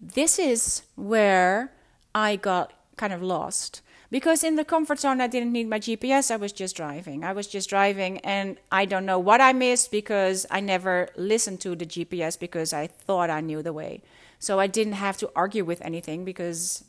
this 0.00 0.38
is 0.38 0.82
where 0.94 1.72
I 2.14 2.36
got 2.36 2.72
kind 2.96 3.12
of 3.12 3.22
lost 3.22 3.82
because 4.10 4.42
in 4.42 4.56
the 4.56 4.64
comfort 4.64 5.00
zone 5.00 5.20
I 5.20 5.26
didn't 5.26 5.52
need 5.52 5.68
my 5.68 5.78
GPS 5.78 6.30
I 6.30 6.36
was 6.36 6.52
just 6.52 6.76
driving. 6.76 7.24
I 7.24 7.32
was 7.32 7.46
just 7.46 7.68
driving 7.70 8.18
and 8.18 8.58
I 8.70 8.84
don't 8.84 9.06
know 9.06 9.18
what 9.18 9.40
I 9.40 9.52
missed 9.52 9.90
because 9.90 10.46
I 10.50 10.60
never 10.60 11.08
listened 11.16 11.60
to 11.60 11.76
the 11.76 11.86
GPS 11.86 12.38
because 12.38 12.72
I 12.72 12.86
thought 12.86 13.30
I 13.30 13.40
knew 13.40 13.62
the 13.62 13.72
way. 13.72 14.02
So 14.38 14.58
I 14.58 14.66
didn't 14.66 14.94
have 14.94 15.16
to 15.18 15.30
argue 15.36 15.64
with 15.64 15.80
anything 15.82 16.24
because 16.24 16.84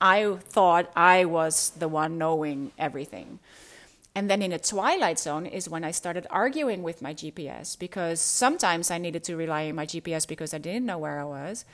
I 0.00 0.36
thought 0.40 0.90
I 0.96 1.24
was 1.24 1.70
the 1.70 1.88
one 1.88 2.18
knowing 2.18 2.72
everything. 2.78 3.38
And 4.14 4.30
then 4.30 4.40
in 4.40 4.52
a 4.52 4.58
twilight 4.58 5.18
zone 5.18 5.44
is 5.44 5.68
when 5.68 5.84
I 5.84 5.90
started 5.90 6.26
arguing 6.30 6.82
with 6.82 7.02
my 7.02 7.12
GPS 7.12 7.78
because 7.78 8.18
sometimes 8.18 8.90
I 8.90 8.96
needed 8.96 9.22
to 9.24 9.36
rely 9.36 9.68
on 9.68 9.74
my 9.74 9.84
GPS 9.84 10.26
because 10.26 10.54
I 10.54 10.58
didn't 10.58 10.86
know 10.86 10.96
where 10.96 11.20
I 11.20 11.24
was 11.24 11.66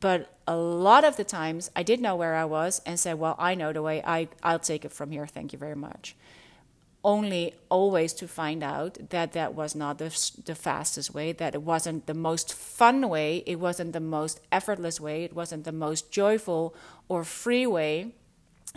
but 0.00 0.38
a 0.46 0.56
lot 0.56 1.04
of 1.04 1.16
the 1.16 1.24
times 1.24 1.70
I 1.74 1.82
did 1.82 2.00
know 2.00 2.14
where 2.14 2.34
I 2.34 2.44
was 2.44 2.80
and 2.84 3.00
said, 3.00 3.18
Well, 3.18 3.36
I 3.38 3.54
know 3.54 3.72
the 3.72 3.82
way, 3.82 4.02
I, 4.04 4.28
I'll 4.42 4.58
take 4.58 4.84
it 4.84 4.92
from 4.92 5.10
here, 5.10 5.26
thank 5.26 5.52
you 5.52 5.58
very 5.58 5.76
much. 5.76 6.14
Only 7.04 7.54
always 7.70 8.12
to 8.14 8.28
find 8.28 8.62
out 8.62 9.10
that 9.10 9.32
that 9.32 9.54
was 9.54 9.74
not 9.74 9.98
the, 9.98 10.10
the 10.44 10.54
fastest 10.54 11.14
way, 11.14 11.32
that 11.32 11.54
it 11.54 11.62
wasn't 11.62 12.06
the 12.06 12.14
most 12.14 12.52
fun 12.52 13.08
way, 13.08 13.42
it 13.46 13.60
wasn't 13.60 13.92
the 13.92 14.00
most 14.00 14.40
effortless 14.52 15.00
way, 15.00 15.24
it 15.24 15.34
wasn't 15.34 15.64
the 15.64 15.72
most 15.72 16.10
joyful 16.10 16.74
or 17.08 17.24
free 17.24 17.66
way, 17.66 18.12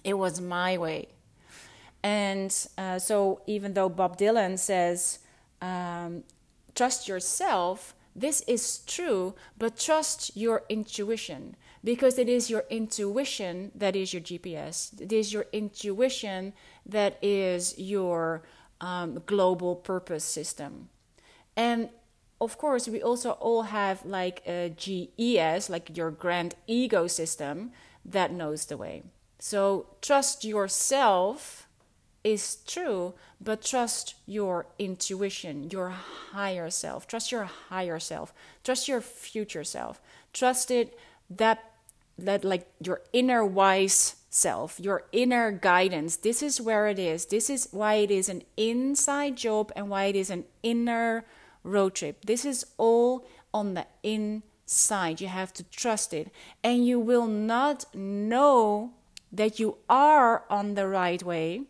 it 0.04 0.14
was 0.14 0.40
my 0.40 0.78
way. 0.78 1.08
And 2.04 2.56
uh, 2.78 3.00
so, 3.00 3.42
even 3.48 3.74
though 3.74 3.90
Bob 3.90 4.18
Dylan 4.18 4.58
says, 4.58 5.20
um, 5.62 6.24
trust 6.74 7.08
yourself, 7.08 7.94
this 8.16 8.42
is 8.42 8.80
true, 8.80 9.36
but 9.58 9.78
trust 9.78 10.36
your 10.36 10.64
intuition 10.70 11.56
because 11.84 12.18
it 12.18 12.28
is 12.28 12.50
your 12.50 12.66
intuition 12.70 13.72
that 13.74 13.96
is 13.96 14.14
your 14.14 14.22
GPS. 14.22 15.00
It 15.00 15.12
is 15.14 15.32
your 15.32 15.46
intuition 15.52 16.54
that 16.86 17.18
is 17.22 17.78
your 17.78 18.44
um, 18.82 19.22
global 19.26 19.76
purpose 19.76 20.24
system. 20.24 20.90
And 21.56 21.90
of 22.42 22.58
course, 22.58 22.88
we 22.88 23.02
also 23.02 23.32
all 23.32 23.64
have 23.64 24.04
like 24.04 24.42
a 24.48 24.74
GES, 24.76 25.70
like 25.70 25.96
your 25.96 26.12
grand 26.12 26.56
ego 26.68 27.08
system 27.08 27.72
that 28.04 28.34
knows 28.34 28.66
the 28.66 28.78
way. 28.78 29.04
So 29.40 29.88
trust 30.02 30.44
yourself 30.44 31.68
is 32.24 32.58
true, 32.68 33.14
but 33.40 33.64
trust 33.64 34.16
your 34.26 34.68
intuition, 34.78 35.70
your 35.72 35.90
higher 35.90 36.70
self. 36.70 37.08
Trust 37.08 37.32
your 37.32 37.46
higher 37.46 38.00
self. 38.00 38.34
Trust 38.64 38.88
your 38.88 39.02
future 39.02 39.64
self. 39.64 40.02
Trust 40.34 40.72
it 40.72 40.98
that 41.30 41.72
that 42.18 42.44
like 42.44 42.68
your 42.84 43.02
inner 43.14 43.44
wise 43.44 44.16
self, 44.30 44.80
your 44.80 45.04
inner 45.12 45.52
guidance. 45.52 46.18
This 46.18 46.44
is 46.44 46.62
where 46.62 46.88
it 46.88 47.00
is. 47.00 47.26
This 47.26 47.50
is 47.50 47.68
why 47.72 47.96
it 47.96 48.12
is 48.12 48.30
an 48.30 48.44
inside 48.58 49.38
job 49.38 49.72
and 49.76 49.90
why 49.90 50.06
it 50.06 50.16
is 50.16 50.30
an 50.30 50.46
inner 50.62 51.26
road 51.64 51.96
trip. 51.96 52.26
This 52.26 52.46
is 52.46 52.66
all 52.78 53.26
on 53.54 53.74
the 53.74 53.88
inside. 54.04 55.20
You 55.20 55.28
have 55.28 55.54
to 55.54 55.64
trust 55.64 56.14
it. 56.14 56.32
And 56.64 56.86
you 56.86 57.00
will 57.00 57.28
not 57.28 57.86
know 57.96 58.92
that 59.32 59.60
you 59.60 59.78
are 59.90 60.44
on 60.50 60.76
the 60.76 60.88
right 60.88 61.24
way 61.24 61.64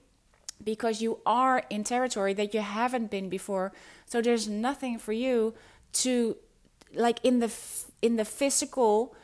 because 0.63 1.01
you 1.01 1.19
are 1.25 1.63
in 1.69 1.83
territory 1.83 2.33
that 2.33 2.53
you 2.53 2.61
haven't 2.61 3.09
been 3.11 3.29
before. 3.29 3.71
So 4.05 4.21
there's 4.21 4.47
nothing 4.47 4.97
for 4.97 5.13
you 5.13 5.53
to 5.93 6.37
like 6.93 7.19
in 7.23 7.39
the 7.39 7.51
in 8.01 8.15
the 8.17 8.25
physical 8.25 9.15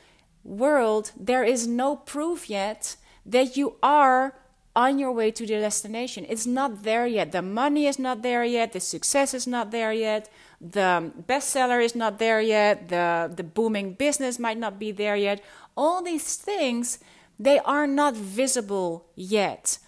world 0.43 1.11
there 1.17 1.43
is 1.43 1.67
no 1.67 1.95
proof 1.95 2.49
yet 2.49 2.95
that 3.25 3.57
you 3.57 3.75
are 3.83 4.33
on 4.75 4.99
your 4.99 5.11
way 5.11 5.31
to 5.31 5.45
the 5.45 5.59
destination. 5.59 6.23
It's 6.29 6.45
not 6.45 6.83
there 6.83 7.07
yet. 7.07 7.31
The 7.31 7.41
money 7.41 7.87
is 7.87 7.97
not 7.97 8.21
there 8.21 8.43
yet. 8.45 8.73
The 8.73 8.79
success 8.79 9.33
is 9.33 9.47
not 9.47 9.71
there 9.71 9.91
yet. 9.91 10.29
The 10.61 11.11
bestseller 11.27 11.83
is 11.83 11.95
not 11.95 12.19
there 12.19 12.39
yet. 12.39 12.89
The 12.89 13.31
the 13.35 13.43
booming 13.43 13.93
business 13.93 14.39
might 14.39 14.57
not 14.57 14.79
be 14.79 14.91
there 14.91 15.15
yet. 15.15 15.43
All 15.75 16.01
these 16.03 16.35
things 16.35 16.99
they 17.39 17.59
are 17.59 17.87
not 17.87 18.15
visible 18.15 19.05
yet 19.15 19.79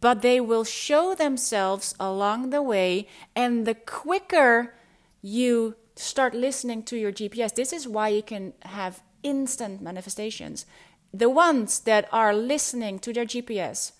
but 0.00 0.22
they 0.22 0.40
will 0.40 0.64
show 0.64 1.14
themselves 1.14 1.94
along 1.98 2.50
the 2.50 2.62
way. 2.62 3.08
And 3.34 3.66
the 3.66 3.74
quicker 3.74 4.74
you 5.22 5.76
start 5.96 6.34
listening 6.34 6.82
to 6.84 6.96
your 6.96 7.12
GPS, 7.12 7.54
this 7.54 7.72
is 7.72 7.86
why 7.86 8.08
you 8.08 8.22
can 8.22 8.54
have 8.62 9.02
instant 9.22 9.82
manifestations. 9.82 10.66
The 11.12 11.28
ones 11.28 11.80
that 11.80 12.08
are 12.12 12.34
listening 12.34 12.98
to 13.00 13.12
their 13.12 13.26
GPS 13.26 13.92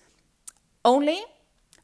only, 0.83 1.21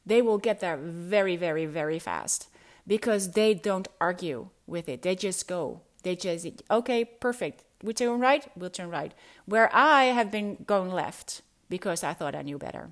they 0.04 0.22
will 0.22 0.38
get 0.38 0.60
there 0.60 0.76
very, 0.76 1.36
very, 1.36 1.66
very 1.66 1.98
fast 1.98 2.48
because 2.86 3.32
they 3.32 3.54
don't 3.54 3.88
argue 4.00 4.48
with 4.66 4.88
it. 4.88 5.02
They 5.02 5.14
just 5.14 5.46
go. 5.46 5.82
They 6.02 6.16
just, 6.16 6.46
okay, 6.70 7.04
perfect. 7.04 7.64
We 7.82 7.92
turn 7.92 8.18
right, 8.18 8.44
we'll 8.56 8.70
turn 8.70 8.90
right. 8.90 9.12
Where 9.44 9.70
I 9.74 10.04
have 10.06 10.30
been 10.30 10.64
going 10.66 10.90
left 10.90 11.42
because 11.68 12.02
I 12.02 12.14
thought 12.14 12.34
I 12.34 12.42
knew 12.42 12.58
better. 12.58 12.90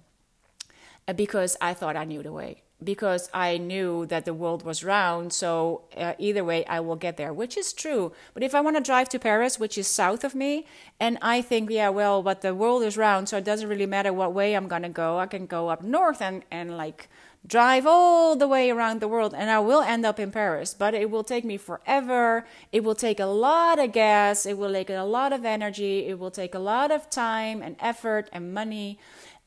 Because 1.14 1.56
I 1.60 1.74
thought 1.74 1.96
I 1.96 2.04
knew 2.04 2.22
the 2.22 2.32
way 2.32 2.62
because 2.82 3.30
I 3.32 3.56
knew 3.56 4.04
that 4.06 4.24
the 4.24 4.34
world 4.34 4.62
was 4.62 4.84
round. 4.84 5.32
So 5.32 5.84
uh, 5.96 6.12
either 6.18 6.44
way, 6.44 6.64
I 6.66 6.80
will 6.80 6.96
get 6.96 7.16
there, 7.16 7.32
which 7.32 7.56
is 7.56 7.72
true. 7.72 8.12
But 8.34 8.42
if 8.42 8.54
I 8.54 8.60
want 8.60 8.76
to 8.76 8.82
drive 8.82 9.08
to 9.10 9.18
Paris, 9.18 9.58
which 9.58 9.78
is 9.78 9.86
south 9.86 10.24
of 10.24 10.34
me, 10.34 10.66
and 11.00 11.18
I 11.22 11.40
think, 11.40 11.70
yeah, 11.70 11.88
well, 11.88 12.22
but 12.22 12.42
the 12.42 12.54
world 12.54 12.82
is 12.82 12.96
round, 12.96 13.28
so 13.28 13.38
it 13.38 13.44
doesn't 13.44 13.68
really 13.68 13.86
matter 13.86 14.12
what 14.12 14.34
way 14.34 14.54
I'm 14.54 14.68
gonna 14.68 14.90
go. 14.90 15.18
I 15.18 15.26
can 15.26 15.46
go 15.46 15.68
up 15.68 15.82
north 15.82 16.20
and 16.20 16.44
and 16.50 16.76
like 16.76 17.08
drive 17.46 17.86
all 17.86 18.34
the 18.34 18.48
way 18.48 18.70
around 18.70 19.00
the 19.00 19.06
world 19.06 19.32
and 19.32 19.48
I 19.50 19.60
will 19.60 19.82
end 19.82 20.04
up 20.04 20.18
in 20.18 20.32
Paris, 20.32 20.74
but 20.74 20.94
it 20.94 21.10
will 21.10 21.22
take 21.22 21.44
me 21.44 21.56
forever. 21.56 22.44
It 22.72 22.82
will 22.82 22.94
take 22.94 23.20
a 23.20 23.26
lot 23.26 23.78
of 23.78 23.92
gas, 23.92 24.46
it 24.46 24.58
will 24.58 24.72
take 24.72 24.90
a 24.90 25.02
lot 25.02 25.32
of 25.32 25.44
energy, 25.44 26.06
it 26.06 26.18
will 26.18 26.30
take 26.30 26.54
a 26.54 26.58
lot 26.58 26.90
of 26.90 27.08
time 27.08 27.62
and 27.62 27.76
effort 27.78 28.28
and 28.32 28.52
money. 28.52 28.98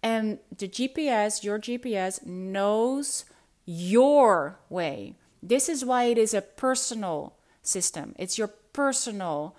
And 0.01 0.39
the 0.55 0.67
GPS, 0.67 1.43
your 1.43 1.59
GPS, 1.59 2.25
knows 2.25 3.25
your 3.65 4.59
way. 4.69 5.15
This 5.43 5.69
is 5.69 5.85
why 5.85 6.05
it 6.05 6.17
is 6.17 6.33
a 6.33 6.41
personal 6.41 7.35
system, 7.61 8.15
it's 8.17 8.37
your 8.37 8.49
personal 8.73 9.55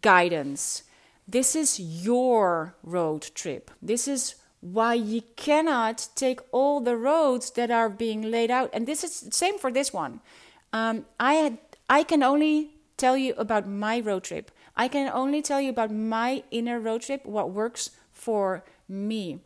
guidance. 0.00 0.82
This 1.26 1.56
is 1.56 1.80
your 1.80 2.74
road 2.82 3.30
trip. 3.34 3.70
This 3.80 4.06
is 4.06 4.34
why 4.60 4.94
you 4.94 5.22
cannot 5.36 6.08
take 6.14 6.40
all 6.52 6.80
the 6.80 6.96
roads 6.96 7.50
that 7.52 7.70
are 7.70 7.88
being 7.88 8.30
laid 8.30 8.50
out. 8.50 8.70
And 8.72 8.86
this 8.86 9.02
is 9.04 9.20
the 9.20 9.32
same 9.32 9.58
for 9.58 9.70
this 9.70 9.92
one. 9.92 10.20
Um, 10.72 11.06
I 11.18 11.34
had, 11.34 11.58
I 11.88 12.02
can 12.02 12.22
only 12.22 12.72
tell 12.96 13.16
you 13.16 13.34
about 13.36 13.68
my 13.68 14.00
road 14.00 14.24
trip. 14.24 14.50
I 14.76 14.88
can 14.88 15.10
only 15.12 15.40
tell 15.40 15.60
you 15.60 15.70
about 15.70 15.92
my 15.92 16.42
inner 16.50 16.80
road 16.80 17.02
trip, 17.02 17.24
what 17.24 17.50
works 17.50 17.90
for 18.12 18.64
me. 18.88 19.40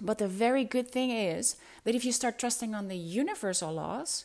But 0.00 0.18
the 0.18 0.28
very 0.28 0.64
good 0.64 0.90
thing 0.90 1.10
is 1.10 1.56
that 1.84 1.94
if 1.94 2.04
you 2.04 2.12
start 2.12 2.38
trusting 2.38 2.74
on 2.74 2.88
the 2.88 2.96
universal 2.96 3.72
laws, 3.72 4.24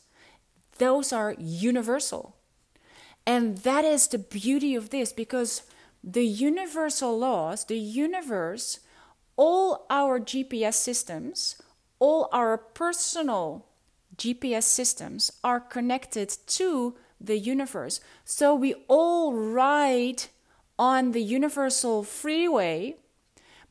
those 0.78 1.12
are 1.12 1.36
universal. 1.38 2.36
And 3.26 3.58
that 3.60 3.84
is 3.84 4.08
the 4.08 4.20
beauty 4.20 4.76
of 4.76 4.90
this 4.90 5.12
because 5.12 5.64
the 6.04 6.26
universal 6.26 7.18
laws, 7.18 7.66
the 7.66 7.78
universe, 7.78 8.80
all 9.36 9.86
our 9.90 10.20
GPS 10.20 10.76
systems, 10.76 11.62
all 12.00 12.30
our 12.32 12.58
personal 12.58 13.66
GPS 14.16 14.64
systems 14.64 15.32
are 15.44 15.60
connected 15.60 16.30
to 16.48 16.96
the 17.20 17.38
universe. 17.38 18.00
So 18.26 18.56
we 18.56 18.74
all 18.88 19.34
ride 19.34 20.24
on 20.80 21.12
the 21.12 21.22
universal 21.22 22.04
freeway, 22.04 22.96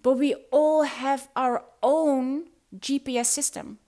but 0.02 0.12
we 0.14 0.34
all 0.50 0.84
have 0.84 1.28
our 1.36 1.64
own 1.82 2.46
GPS 2.76 3.26
system. 3.26 3.78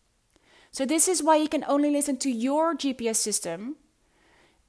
So 0.70 0.84
this 0.84 1.08
is 1.08 1.22
why 1.22 1.36
you 1.36 1.48
can 1.48 1.64
only 1.66 1.90
listen 1.90 2.16
to 2.18 2.30
your 2.30 2.74
GPS 2.74 3.16
system 3.16 3.76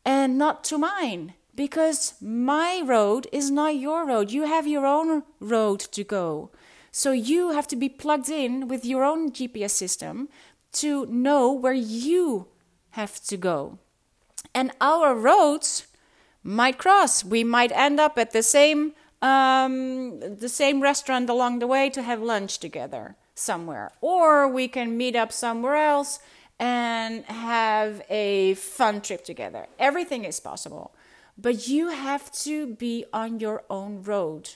and 0.05 0.37
not 0.37 0.63
to 0.65 0.77
mine 0.77 1.33
because 1.55 2.13
my 2.21 2.81
road 2.85 3.27
is 3.31 3.51
not 3.51 3.75
your 3.75 4.05
road. 4.05 4.31
You 4.31 4.43
have 4.43 4.65
your 4.65 4.85
own 4.85 5.23
road 5.39 5.79
to 5.79 6.03
go. 6.03 6.51
So 6.91 7.11
you 7.11 7.51
have 7.51 7.67
to 7.67 7.75
be 7.75 7.89
plugged 7.89 8.29
in 8.29 8.67
with 8.67 8.85
your 8.85 9.03
own 9.03 9.31
GPS 9.31 9.71
system 9.71 10.29
to 10.73 11.05
know 11.07 11.51
where 11.51 11.73
you 11.73 12.47
have 12.91 13.21
to 13.25 13.37
go. 13.37 13.77
And 14.53 14.71
our 14.81 15.13
roads 15.13 15.87
might 16.43 16.77
cross. 16.77 17.23
We 17.23 17.43
might 17.43 17.71
end 17.73 17.99
up 17.99 18.17
at 18.17 18.31
the 18.31 18.43
same 18.43 18.93
um, 19.21 20.19
the 20.19 20.49
same 20.49 20.81
restaurant 20.81 21.29
along 21.29 21.59
the 21.59 21.67
way 21.67 21.89
to 21.89 22.01
have 22.01 22.21
lunch 22.21 22.59
together 22.59 23.15
somewhere, 23.35 23.91
or 24.01 24.47
we 24.47 24.67
can 24.67 24.97
meet 24.97 25.15
up 25.15 25.31
somewhere 25.31 25.75
else 25.75 26.19
and 26.59 27.23
have 27.25 28.01
a 28.09 28.53
fun 28.55 29.01
trip 29.01 29.23
together. 29.23 29.67
Everything 29.77 30.25
is 30.25 30.39
possible, 30.39 30.93
but 31.37 31.67
you 31.67 31.89
have 31.89 32.31
to 32.31 32.67
be 32.67 33.05
on 33.13 33.39
your 33.39 33.63
own 33.69 34.03
road. 34.03 34.51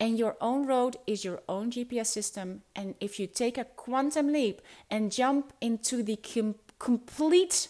And 0.00 0.18
your 0.18 0.36
own 0.40 0.66
road 0.66 0.96
is 1.06 1.24
your 1.24 1.42
own 1.48 1.70
GPS 1.70 2.06
system. 2.06 2.62
And 2.74 2.96
if 2.98 3.20
you 3.20 3.28
take 3.28 3.56
a 3.56 3.64
quantum 3.64 4.32
leap 4.32 4.60
and 4.90 5.12
jump 5.12 5.52
into 5.60 6.02
the 6.02 6.16
com- 6.16 6.56
complete 6.80 7.68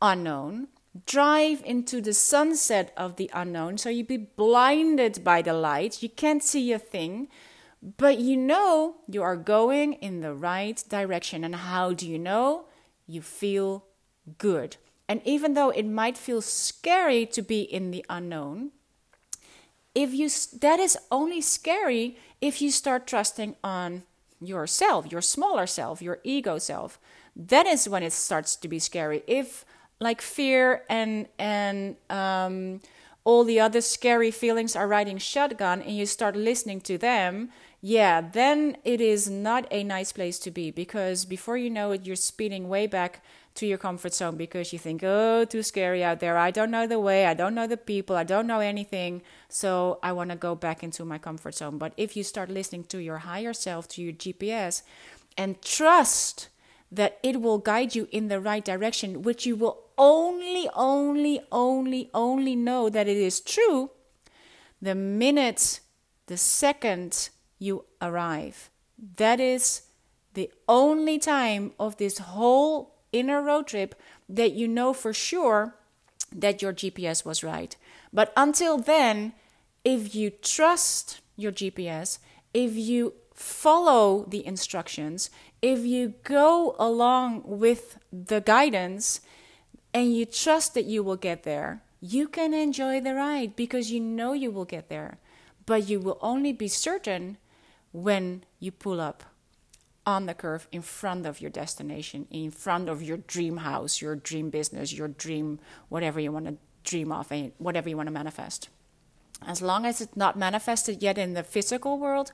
unknown, 0.00 0.68
drive 1.06 1.62
into 1.64 2.00
the 2.00 2.12
sunset 2.12 2.92
of 2.96 3.16
the 3.16 3.30
unknown, 3.32 3.78
so 3.78 3.88
you 3.88 4.04
be 4.04 4.16
blinded 4.16 5.22
by 5.22 5.42
the 5.42 5.54
light, 5.54 6.02
you 6.02 6.08
can't 6.08 6.42
see 6.42 6.72
a 6.72 6.78
thing, 6.78 7.28
but 7.96 8.18
you 8.18 8.36
know 8.36 8.96
you 9.08 9.22
are 9.22 9.36
going 9.36 9.94
in 9.94 10.20
the 10.20 10.34
right 10.34 10.82
direction. 10.88 11.44
And 11.44 11.54
how 11.54 11.92
do 11.92 12.08
you 12.08 12.18
know? 12.18 12.66
You 13.06 13.22
feel 13.22 13.84
good. 14.38 14.76
And 15.08 15.22
even 15.24 15.54
though 15.54 15.70
it 15.70 15.86
might 15.86 16.18
feel 16.18 16.42
scary 16.42 17.26
to 17.26 17.42
be 17.42 17.62
in 17.62 17.90
the 17.90 18.04
unknown, 18.08 18.72
if 19.94 20.12
you 20.14 20.28
that 20.60 20.78
is 20.78 20.96
only 21.10 21.40
scary 21.40 22.16
if 22.40 22.62
you 22.62 22.70
start 22.70 23.06
trusting 23.06 23.56
on 23.64 24.02
yourself 24.40 25.10
your 25.10 25.20
smaller 25.20 25.66
self 25.66 26.00
your 26.00 26.18
ego 26.22 26.58
self 26.58 26.98
that 27.34 27.66
is 27.66 27.88
when 27.88 28.02
it 28.02 28.12
starts 28.12 28.56
to 28.56 28.68
be 28.68 28.78
scary 28.78 29.22
if 29.26 29.64
like 30.00 30.20
fear 30.20 30.82
and 30.88 31.28
and 31.38 31.96
um, 32.08 32.80
all 33.24 33.44
the 33.44 33.60
other 33.60 33.80
scary 33.80 34.30
feelings 34.30 34.74
are 34.74 34.88
riding 34.88 35.18
shotgun 35.18 35.82
and 35.82 35.96
you 35.96 36.06
start 36.06 36.34
listening 36.34 36.80
to 36.80 36.96
them 36.96 37.50
yeah 37.82 38.20
then 38.20 38.76
it 38.84 39.00
is 39.00 39.28
not 39.28 39.66
a 39.70 39.84
nice 39.84 40.12
place 40.12 40.38
to 40.38 40.50
be 40.50 40.70
because 40.70 41.24
before 41.24 41.56
you 41.56 41.70
know 41.70 41.92
it 41.92 42.06
you're 42.06 42.16
speeding 42.16 42.68
way 42.68 42.86
back 42.86 43.22
to 43.54 43.66
your 43.66 43.78
comfort 43.78 44.14
zone 44.14 44.36
because 44.36 44.72
you 44.72 44.78
think, 44.78 45.02
oh, 45.04 45.44
too 45.44 45.62
scary 45.62 46.04
out 46.04 46.20
there. 46.20 46.36
I 46.38 46.50
don't 46.50 46.70
know 46.70 46.86
the 46.86 47.00
way. 47.00 47.26
I 47.26 47.34
don't 47.34 47.54
know 47.54 47.66
the 47.66 47.76
people. 47.76 48.16
I 48.16 48.24
don't 48.24 48.46
know 48.46 48.60
anything. 48.60 49.22
So 49.48 49.98
I 50.02 50.12
want 50.12 50.30
to 50.30 50.36
go 50.36 50.54
back 50.54 50.82
into 50.82 51.04
my 51.04 51.18
comfort 51.18 51.56
zone. 51.56 51.78
But 51.78 51.92
if 51.96 52.16
you 52.16 52.22
start 52.22 52.48
listening 52.48 52.84
to 52.84 52.98
your 52.98 53.18
higher 53.18 53.52
self, 53.52 53.88
to 53.88 54.02
your 54.02 54.12
GPS, 54.12 54.82
and 55.36 55.60
trust 55.62 56.48
that 56.90 57.18
it 57.22 57.40
will 57.40 57.58
guide 57.58 57.94
you 57.94 58.08
in 58.10 58.28
the 58.28 58.40
right 58.40 58.64
direction, 58.64 59.22
which 59.22 59.46
you 59.46 59.56
will 59.56 59.84
only, 59.96 60.68
only, 60.74 61.40
only, 61.52 62.10
only 62.12 62.56
know 62.56 62.88
that 62.88 63.06
it 63.06 63.16
is 63.16 63.40
true 63.40 63.90
the 64.82 64.94
minute, 64.94 65.80
the 66.26 66.36
second 66.36 67.28
you 67.58 67.84
arrive. 68.00 68.70
That 69.16 69.40
is 69.40 69.82
the 70.34 70.50
only 70.68 71.18
time 71.18 71.72
of 71.78 71.96
this 71.96 72.18
whole 72.18 72.94
inner 73.12 73.42
road 73.42 73.66
trip 73.66 73.94
that 74.28 74.52
you 74.52 74.68
know 74.68 74.92
for 74.92 75.12
sure 75.12 75.74
that 76.32 76.62
your 76.62 76.72
GPS 76.72 77.24
was 77.24 77.42
right. 77.42 77.76
But 78.12 78.32
until 78.36 78.78
then, 78.78 79.32
if 79.84 80.14
you 80.14 80.30
trust 80.30 81.20
your 81.36 81.52
GPS, 81.52 82.18
if 82.54 82.74
you 82.74 83.14
follow 83.34 84.24
the 84.28 84.46
instructions, 84.46 85.30
if 85.62 85.84
you 85.84 86.14
go 86.24 86.74
along 86.78 87.42
with 87.44 87.98
the 88.12 88.40
guidance 88.40 89.20
and 89.92 90.14
you 90.14 90.24
trust 90.24 90.74
that 90.74 90.84
you 90.84 91.02
will 91.02 91.16
get 91.16 91.42
there, 91.42 91.82
you 92.00 92.28
can 92.28 92.54
enjoy 92.54 93.00
the 93.00 93.14
ride 93.14 93.56
because 93.56 93.90
you 93.90 94.00
know 94.00 94.32
you 94.32 94.50
will 94.50 94.64
get 94.64 94.88
there. 94.88 95.18
But 95.66 95.88
you 95.88 96.00
will 96.00 96.18
only 96.20 96.52
be 96.52 96.68
certain 96.68 97.36
when 97.92 98.44
you 98.58 98.70
pull 98.72 99.00
up 99.00 99.24
on 100.06 100.26
the 100.26 100.34
curve 100.34 100.66
in 100.72 100.82
front 100.82 101.26
of 101.26 101.40
your 101.40 101.50
destination, 101.50 102.26
in 102.30 102.50
front 102.50 102.88
of 102.88 103.02
your 103.02 103.18
dream 103.18 103.58
house, 103.58 104.00
your 104.00 104.16
dream 104.16 104.50
business, 104.50 104.92
your 104.92 105.08
dream, 105.08 105.60
whatever 105.88 106.18
you 106.18 106.32
want 106.32 106.46
to 106.46 106.56
dream 106.84 107.12
of, 107.12 107.30
and 107.30 107.52
whatever 107.58 107.88
you 107.88 107.96
want 107.96 108.06
to 108.06 108.12
manifest. 108.12 108.70
As 109.46 109.60
long 109.60 109.84
as 109.84 110.00
it's 110.00 110.16
not 110.16 110.38
manifested 110.38 111.02
yet 111.02 111.18
in 111.18 111.34
the 111.34 111.42
physical 111.42 111.98
world, 111.98 112.32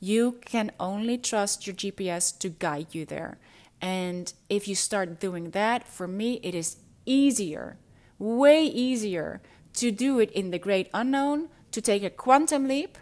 you 0.00 0.38
can 0.44 0.70
only 0.78 1.18
trust 1.18 1.66
your 1.66 1.76
GPS 1.76 2.36
to 2.38 2.48
guide 2.48 2.94
you 2.94 3.04
there. 3.04 3.38
And 3.80 4.32
if 4.48 4.66
you 4.68 4.74
start 4.74 5.20
doing 5.20 5.50
that, 5.50 5.86
for 5.86 6.06
me, 6.06 6.40
it 6.42 6.54
is 6.54 6.76
easier, 7.06 7.76
way 8.18 8.64
easier 8.64 9.40
to 9.74 9.90
do 9.90 10.18
it 10.20 10.30
in 10.32 10.50
the 10.50 10.58
great 10.58 10.88
unknown, 10.94 11.48
to 11.72 11.80
take 11.80 12.04
a 12.04 12.10
quantum 12.10 12.68
leap 12.68 12.96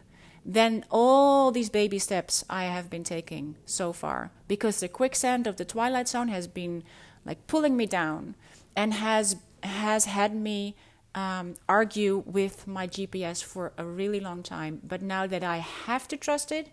than 0.45 0.85
all 0.91 1.53
these 1.53 1.71
baby 1.71 1.99
steps 1.99 2.45
I 2.49 2.65
have 2.65 2.91
been 2.91 3.05
taking 3.05 3.57
so 3.67 3.93
far. 3.93 4.33
Because 4.49 4.81
the 4.81 4.89
quicksand 4.89 5.47
of 5.47 5.57
the 5.57 5.65
twilight 5.65 6.09
zone 6.09 6.29
has 6.29 6.47
been 6.47 6.83
like 7.25 7.47
pulling 7.47 7.77
me 7.77 7.87
down 7.87 8.35
and 8.75 8.95
has 8.95 9.37
has 9.63 10.07
had 10.07 10.35
me 10.35 10.75
um, 11.15 11.55
argue 11.69 12.23
with 12.27 12.67
my 12.67 12.87
GPS 12.87 13.43
for 13.45 13.73
a 13.77 13.85
really 13.85 14.21
long 14.21 14.43
time. 14.43 14.81
But 14.83 15.03
now 15.03 15.27
that 15.27 15.45
I 15.45 15.59
have 15.59 16.09
to 16.09 16.17
trust 16.17 16.51
it, 16.53 16.71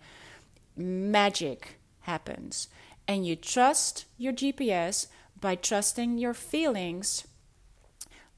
magic 0.78 1.78
happens. 2.02 2.70
And 3.08 3.26
you 3.26 3.36
trust 3.36 4.06
your 4.18 4.34
GPS 4.34 5.08
by 5.40 5.56
trusting 5.56 6.18
your 6.18 6.34
feelings. 6.34 7.28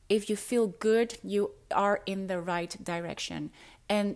If 0.10 0.30
you 0.30 0.36
feel 0.36 0.68
good, 0.68 1.18
you 1.24 1.52
are 1.74 2.02
in 2.06 2.28
the 2.28 2.40
right 2.40 2.76
direction. 2.84 3.52
And 3.90 4.16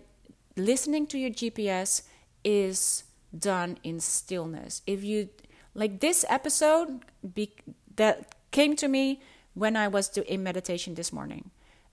listening 0.56 1.06
to 1.08 1.18
your 1.18 1.30
GPS 1.30 2.02
is 2.44 3.04
done 3.36 3.78
in 3.82 4.00
stillness. 4.00 4.82
If 4.86 5.04
you 5.04 5.28
Like 5.74 6.00
this 6.00 6.24
episode 6.28 7.04
be, 7.34 7.52
that 7.96 8.34
came 8.50 8.76
to 8.76 8.88
me 8.88 9.20
when 9.54 9.76
I 9.76 9.88
was 9.88 10.16
in 10.16 10.42
meditation 10.42 10.94
this 10.94 11.12
morning. 11.12 11.50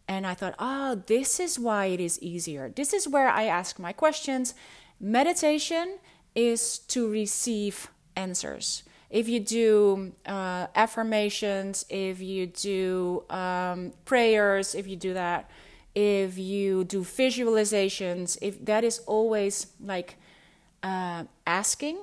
And 0.07 0.27
I 0.27 0.33
thought, 0.33 0.55
oh, 0.59 1.01
this 1.07 1.39
is 1.39 1.57
why 1.57 1.85
it 1.85 1.99
is 1.99 2.21
easier. 2.21 2.69
This 2.69 2.93
is 2.93 3.07
where 3.07 3.29
I 3.29 3.45
ask 3.45 3.79
my 3.79 3.93
questions. 3.93 4.53
Meditation 4.99 5.97
is 6.35 6.79
to 6.79 7.09
receive 7.09 7.89
answers. 8.15 8.83
If 9.09 9.29
you 9.29 9.39
do 9.39 10.11
uh, 10.25 10.67
affirmations, 10.75 11.85
if 11.89 12.19
you 12.19 12.47
do 12.47 13.23
um, 13.29 13.93
prayers, 14.05 14.75
if 14.75 14.87
you 14.87 14.95
do 14.95 15.13
that, 15.13 15.49
if 15.93 16.37
you 16.37 16.83
do 16.83 17.01
visualizations, 17.01 18.37
if 18.41 18.63
that 18.65 18.83
is 18.83 18.99
always 19.05 19.67
like 19.79 20.17
uh, 20.81 21.25
asking, 21.45 21.99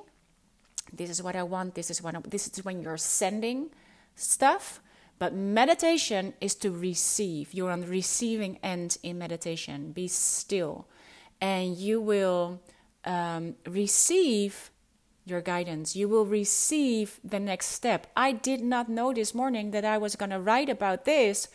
this 0.93 1.09
is 1.09 1.21
what 1.21 1.35
I 1.35 1.43
want, 1.43 1.75
this 1.75 1.91
is 1.91 2.01
what 2.01 2.15
I, 2.15 2.19
this 2.27 2.47
is 2.47 2.63
when 2.63 2.81
you're 2.81 2.97
sending 2.97 3.69
stuff. 4.15 4.79
But 5.21 5.35
meditation 5.35 6.33
is 6.41 6.55
to 6.55 6.71
receive. 6.71 7.53
You're 7.53 7.69
on 7.69 7.81
the 7.81 7.87
receiving 7.87 8.57
end 8.63 8.97
in 9.03 9.19
meditation. 9.19 9.91
Be 9.91 10.07
still, 10.07 10.87
and 11.39 11.77
you 11.77 12.01
will 12.01 12.59
um, 13.05 13.53
receive 13.67 14.71
your 15.23 15.41
guidance. 15.41 15.95
You 15.95 16.09
will 16.09 16.25
receive 16.25 17.19
the 17.23 17.39
next 17.39 17.67
step. 17.67 18.07
I 18.17 18.31
did 18.31 18.61
not 18.61 18.89
know 18.89 19.13
this 19.13 19.35
morning 19.35 19.69
that 19.69 19.85
I 19.85 19.99
was 19.99 20.15
going 20.15 20.31
to 20.31 20.39
write 20.39 20.69
about 20.69 21.05
this 21.05 21.49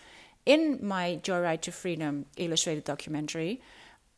in 0.44 0.78
my 0.80 1.18
Joyride 1.24 1.62
to 1.62 1.72
Freedom 1.72 2.26
illustrated 2.36 2.84
documentary. 2.84 3.60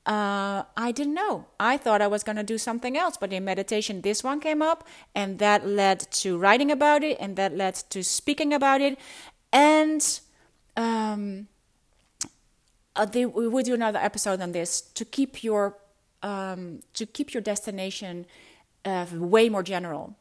Uh, 0.04 0.64
I 0.76 0.92
didn't 0.92 1.14
know. 1.14 1.46
I 1.58 1.78
thought 1.78 2.02
I 2.02 2.06
was 2.06 2.22
going 2.22 2.36
to 2.36 2.42
do 2.42 2.58
something 2.58 2.98
else, 2.98 3.16
but 3.16 3.32
in 3.32 3.46
meditation, 3.46 4.02
this 4.02 4.22
one 4.22 4.40
came 4.40 4.60
up, 4.60 4.86
and 5.14 5.38
that 5.38 5.66
led 5.66 6.00
to 6.22 6.36
writing 6.36 6.70
about 6.70 7.02
it, 7.02 7.16
and 7.18 7.36
that 7.36 7.56
led 7.56 7.76
to 7.90 8.04
speaking 8.04 8.52
about 8.52 8.82
it, 8.82 8.98
and 9.52 10.20
um, 10.76 11.48
uh, 12.96 13.04
they, 13.04 13.26
we 13.26 13.62
do 13.62 13.74
another 13.74 13.98
episode 13.98 14.40
on 14.40 14.52
this 14.52 14.80
to 14.80 15.04
keep 15.04 15.42
your 15.42 15.76
um, 16.22 16.80
to 16.94 17.06
keep 17.06 17.32
your 17.32 17.42
destination 17.42 18.26
uh, 18.84 19.06
way 19.12 19.48
more 19.48 19.62
general, 19.62 20.16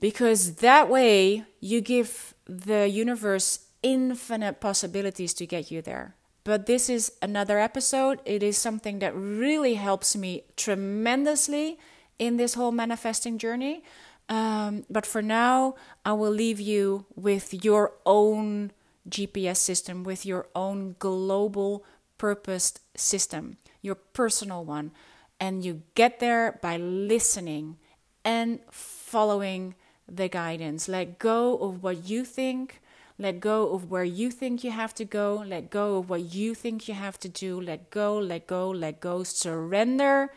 because 0.00 0.56
that 0.56 0.88
way 0.88 1.44
you 1.60 1.80
give 1.80 2.34
the 2.46 2.88
universe 2.88 3.66
infinite 3.82 4.60
possibilities 4.60 5.34
to 5.34 5.46
get 5.46 5.70
you 5.70 5.82
there. 5.82 6.14
But 6.44 6.66
this 6.66 6.88
is 6.88 7.12
another 7.20 7.58
episode. 7.58 8.20
It 8.24 8.42
is 8.42 8.56
something 8.56 9.00
that 9.00 9.14
really 9.16 9.74
helps 9.74 10.16
me 10.16 10.44
tremendously 10.56 11.78
in 12.18 12.36
this 12.36 12.54
whole 12.54 12.72
manifesting 12.72 13.36
journey. 13.36 13.82
Um, 14.28 14.84
but 14.90 15.06
for 15.06 15.22
now, 15.22 15.76
I 16.04 16.12
will 16.12 16.30
leave 16.30 16.60
you 16.60 17.06
with 17.14 17.64
your 17.64 17.92
own 18.04 18.72
GPS 19.08 19.58
system, 19.58 20.02
with 20.02 20.26
your 20.26 20.48
own 20.54 20.96
global 20.98 21.84
purposed 22.18 22.80
system, 22.96 23.58
your 23.82 23.94
personal 23.94 24.64
one. 24.64 24.90
And 25.38 25.64
you 25.64 25.82
get 25.94 26.18
there 26.18 26.58
by 26.62 26.76
listening 26.76 27.76
and 28.24 28.58
following 28.70 29.74
the 30.08 30.28
guidance. 30.28 30.88
Let 30.88 31.18
go 31.18 31.56
of 31.58 31.82
what 31.82 32.08
you 32.08 32.24
think 32.24 32.80
let 33.18 33.40
go 33.40 33.72
of 33.72 33.90
where 33.90 34.04
you 34.04 34.30
think 34.30 34.62
you 34.62 34.70
have 34.70 34.94
to 34.96 35.04
go. 35.04 35.42
Let 35.46 35.70
go 35.70 35.96
of 35.96 36.10
what 36.10 36.34
you 36.34 36.54
think 36.54 36.86
you 36.86 36.94
have 36.94 37.18
to 37.20 37.28
do. 37.28 37.58
Let 37.58 37.90
go, 37.90 38.18
let 38.18 38.46
go, 38.46 38.68
let 38.68 39.00
go. 39.00 39.22
Surrender 39.22 40.32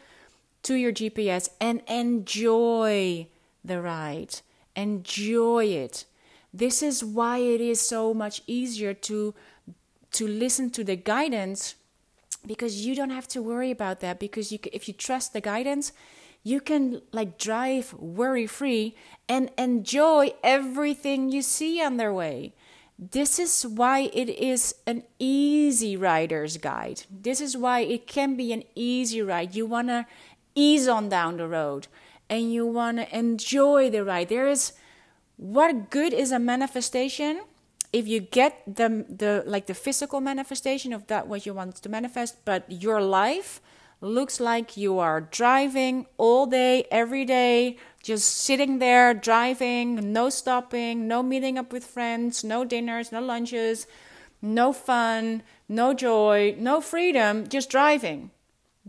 to 0.63 0.75
your 0.75 0.93
GPS 0.93 1.49
and 1.59 1.81
enjoy 1.89 3.27
the 3.63 3.81
ride. 3.81 4.41
Enjoy 4.75 5.65
it. 5.65 6.05
This 6.53 6.81
is 6.81 7.03
why 7.03 7.37
it 7.39 7.61
is 7.61 7.79
so 7.79 8.13
much 8.13 8.41
easier 8.47 8.93
to 8.93 9.33
to 10.11 10.27
listen 10.27 10.71
to 10.71 10.83
the 10.83 10.95
guidance 10.95 11.75
because 12.45 12.83
you 12.85 12.95
don't 12.95 13.11
have 13.11 13.27
to 13.27 13.43
worry 13.43 13.69
about 13.69 13.99
that 13.99 14.19
because 14.19 14.51
you 14.51 14.57
if 14.73 14.87
you 14.87 14.93
trust 14.93 15.33
the 15.33 15.41
guidance 15.41 15.91
you 16.41 16.59
can 16.59 17.01
like 17.11 17.37
drive 17.37 17.93
worry 17.93 18.47
free 18.47 18.95
and 19.27 19.51
enjoy 19.55 20.33
everything 20.43 21.29
you 21.29 21.43
see 21.43 21.79
on 21.79 21.97
their 21.97 22.11
way 22.11 22.53
this 22.99 23.39
is 23.39 23.65
why 23.65 24.09
it 24.13 24.27
is 24.27 24.75
an 24.85 25.03
easy 25.19 25.95
rider's 25.95 26.57
guide. 26.57 27.03
This 27.09 27.39
is 27.39 27.55
why 27.55 27.79
it 27.79 28.07
can 28.07 28.35
be 28.35 28.51
an 28.51 28.63
easy 28.75 29.21
ride. 29.21 29.55
You 29.55 29.65
want 29.65 29.87
to 29.87 30.05
ease 30.53 30.85
on 30.89 31.07
down 31.07 31.37
the 31.37 31.47
road 31.47 31.87
and 32.29 32.53
you 32.53 32.65
want 32.65 32.97
to 32.97 33.17
enjoy 33.17 33.89
the 33.89 34.03
ride. 34.03 34.29
There 34.29 34.47
is 34.47 34.73
what 35.37 35.89
good 35.89 36.13
is 36.13 36.31
a 36.31 36.39
manifestation 36.39 37.41
if 37.91 38.07
you 38.07 38.19
get 38.19 38.61
the 38.67 39.05
the 39.09 39.43
like 39.45 39.65
the 39.65 39.73
physical 39.73 40.21
manifestation 40.21 40.93
of 40.93 41.07
that 41.07 41.27
what 41.27 41.45
you 41.45 41.53
want 41.53 41.75
to 41.75 41.89
manifest, 41.89 42.45
but 42.45 42.65
your 42.69 43.01
life 43.01 43.61
looks 44.01 44.39
like 44.39 44.77
you 44.77 44.99
are 44.99 45.19
driving 45.19 46.05
all 46.17 46.45
day, 46.45 46.85
every 46.89 47.25
day, 47.25 47.77
just 48.01 48.27
sitting 48.27 48.79
there, 48.79 49.13
driving, 49.13 50.13
no 50.13 50.29
stopping, 50.29 51.07
no 51.07 51.21
meeting 51.21 51.57
up 51.57 51.73
with 51.73 51.83
friends, 51.83 52.43
no 52.43 52.63
dinners, 52.63 53.11
no 53.11 53.19
lunches, 53.19 53.87
no 54.41 54.71
fun, 54.71 55.43
no 55.67 55.93
joy, 55.93 56.55
no 56.57 56.79
freedom, 56.79 57.47
just 57.47 57.69
driving. 57.69 58.31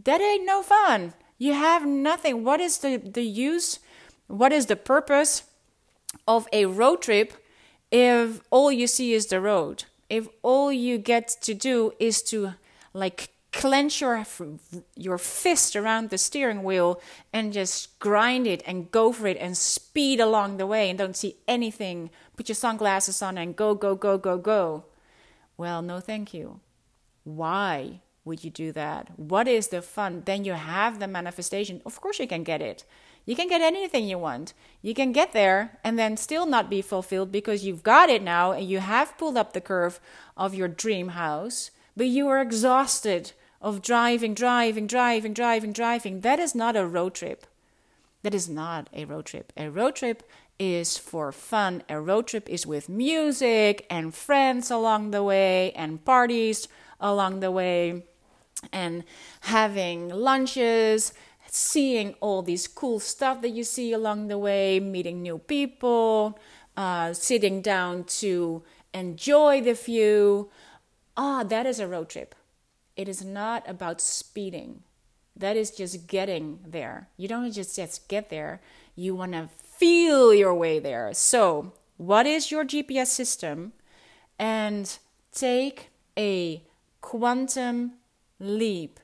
That 0.05 0.21
ain't 0.21 0.47
no 0.47 0.63
fun. 0.63 1.15
You 1.41 1.55
have 1.55 1.87
nothing. 1.87 2.45
What 2.45 2.61
is 2.61 2.79
the, 2.79 2.99
the 2.99 3.23
use? 3.23 3.79
What 4.27 4.53
is 4.53 4.67
the 4.67 4.77
purpose 4.77 5.45
of 6.29 6.47
a 6.53 6.67
road 6.67 7.01
trip 7.01 7.33
if 7.91 8.43
all 8.51 8.71
you 8.71 8.87
see 8.87 9.15
is 9.15 9.27
the 9.27 9.41
road? 9.41 9.85
If 10.11 10.29
all 10.43 10.71
you 10.71 10.99
get 10.99 11.29
to 11.41 11.55
do 11.55 11.95
is 11.99 12.23
to 12.25 12.57
like 12.93 13.31
clench 13.53 14.03
your 14.03 14.25
your 14.95 15.17
fist 15.17 15.75
around 15.75 16.11
the 16.11 16.19
steering 16.19 16.63
wheel 16.63 17.01
and 17.33 17.55
just 17.55 17.99
grind 17.99 18.47
it 18.47 18.63
and 18.67 18.91
go 18.91 19.11
for 19.11 19.27
it 19.27 19.39
and 19.39 19.57
speed 19.57 20.21
along 20.21 20.59
the 20.59 20.67
way 20.67 20.91
and 20.91 20.99
don't 20.99 21.17
see 21.17 21.37
anything 21.49 22.11
put 22.37 22.49
your 22.49 22.55
sunglasses 22.55 23.23
on 23.23 23.37
and 23.37 23.57
go 23.57 23.75
go 23.75 23.97
go 23.97 24.17
go 24.17 24.39
go 24.39 24.85
well 25.57 25.83
no 25.83 25.99
thank 25.99 26.33
you 26.33 26.61
why 27.25 28.01
would 28.25 28.45
you 28.45 28.51
do 28.51 28.73
that 28.73 29.09
what 29.19 29.49
is 29.49 29.69
the 29.69 29.83
fun 29.83 30.23
then 30.27 30.45
you 30.45 30.53
have 30.53 30.99
the 30.99 31.09
manifestation 31.09 31.81
of 31.87 32.01
course 32.01 32.19
you 32.19 32.27
can 32.27 32.43
get 32.43 32.61
it 32.61 32.85
you 33.27 33.37
can 33.37 33.49
get 33.49 33.61
anything 33.61 34.07
you 34.07 34.19
want 34.19 34.53
you 34.83 34.95
can 34.95 35.13
get 35.13 35.33
there 35.33 35.79
and 35.83 35.99
then 35.99 36.17
still 36.17 36.47
not 36.47 36.71
be 36.71 36.83
fulfilled 36.83 37.33
because 37.33 37.65
you've 37.65 37.83
got 37.83 38.09
it 38.09 38.23
now 38.23 38.53
and 38.53 38.69
you 38.69 38.79
have 38.79 39.17
pulled 39.19 39.37
up 39.37 39.53
the 39.53 39.61
curve 39.61 40.01
of 40.37 40.55
your 40.55 40.69
dream 40.69 41.09
house 41.09 41.71
but 41.97 42.07
you 42.07 42.29
are 42.29 42.41
exhausted 42.41 43.33
of 43.61 43.83
driving, 43.83 44.35
driving, 44.35 44.87
driving, 44.87 45.35
driving, 45.35 45.73
driving. 45.73 46.21
That 46.21 46.39
is 46.39 46.55
not 46.55 46.77
a 46.77 46.87
road 46.87 47.15
trip. 47.15 47.47
That 48.23 48.35
is 48.35 48.49
not 48.49 48.89
a 48.93 49.05
road 49.05 49.27
trip. 49.27 49.53
A 49.57 49.69
road 49.71 49.97
trip 49.97 50.23
is 50.59 50.97
for 50.97 51.33
fun. 51.33 51.83
A 51.89 52.01
road 52.01 52.27
trip 52.27 52.49
is 52.49 52.67
with 52.67 52.89
music 52.89 53.87
and 53.91 54.15
friends 54.15 54.71
along 54.71 55.11
the 55.11 55.23
way 55.23 55.73
and 55.73 56.05
parties 56.05 56.69
along 57.01 57.41
the 57.41 57.51
way 57.51 58.05
and 58.73 59.05
having 59.43 60.09
lunches, 60.09 61.13
seeing 61.47 62.15
all 62.21 62.43
these 62.43 62.69
cool 62.69 63.01
stuff 63.01 63.43
that 63.43 63.51
you 63.51 63.65
see 63.65 63.93
along 63.93 64.29
the 64.29 64.39
way, 64.39 64.81
meeting 64.81 65.23
new 65.23 65.39
people, 65.39 66.39
uh, 66.77 67.13
sitting 67.13 67.61
down 67.61 68.05
to 68.05 68.63
enjoy 68.95 69.61
the 69.61 69.75
view. 69.75 70.51
Ah, 71.17 71.43
that 71.43 71.67
is 71.67 71.81
a 71.81 71.89
road 71.89 72.09
trip. 72.09 72.35
It 72.97 73.09
is 73.09 73.25
not 73.25 73.69
about 73.69 74.01
speeding. 74.01 74.83
That 75.37 75.57
is 75.57 75.71
just 75.71 76.07
getting 76.07 76.61
there. 76.67 77.09
You 77.17 77.29
don't 77.29 77.51
just, 77.53 77.77
just 77.77 78.09
get 78.09 78.31
there, 78.31 78.61
you 78.95 79.15
want 79.15 79.33
to 79.33 79.49
feel 79.63 80.35
your 80.35 80.55
way 80.55 80.79
there. 80.79 81.13
So, 81.15 81.73
what 81.97 82.27
is 82.27 82.51
your 82.51 82.65
GPS 82.65 83.07
system? 83.07 83.73
And 84.39 84.99
take 85.33 85.91
a 86.17 86.63
quantum 87.01 87.93
leap. 88.41 88.99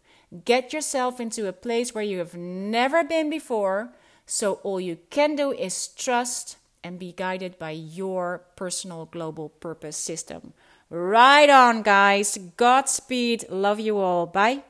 Get 0.45 0.73
yourself 0.73 1.21
into 1.21 1.47
a 1.47 1.53
place 1.53 1.95
where 1.95 2.05
you 2.05 2.19
have 2.19 2.35
never 2.35 3.05
been 3.05 3.31
before. 3.31 3.93
So, 4.27 4.55
all 4.65 4.81
you 4.81 4.99
can 5.11 5.37
do 5.37 5.53
is 5.53 5.89
trust 5.89 6.57
and 6.83 6.99
be 6.99 7.13
guided 7.13 7.59
by 7.59 7.71
your 7.71 8.43
personal 8.57 9.07
global 9.07 9.51
purpose 9.51 9.97
system. 9.97 10.53
Right 10.91 11.49
on, 11.51 11.83
guys. 11.83 12.39
Godspeed. 12.57 13.49
Love 13.51 13.79
you 13.79 13.99
all. 13.99 14.27
Bye. 14.27 14.63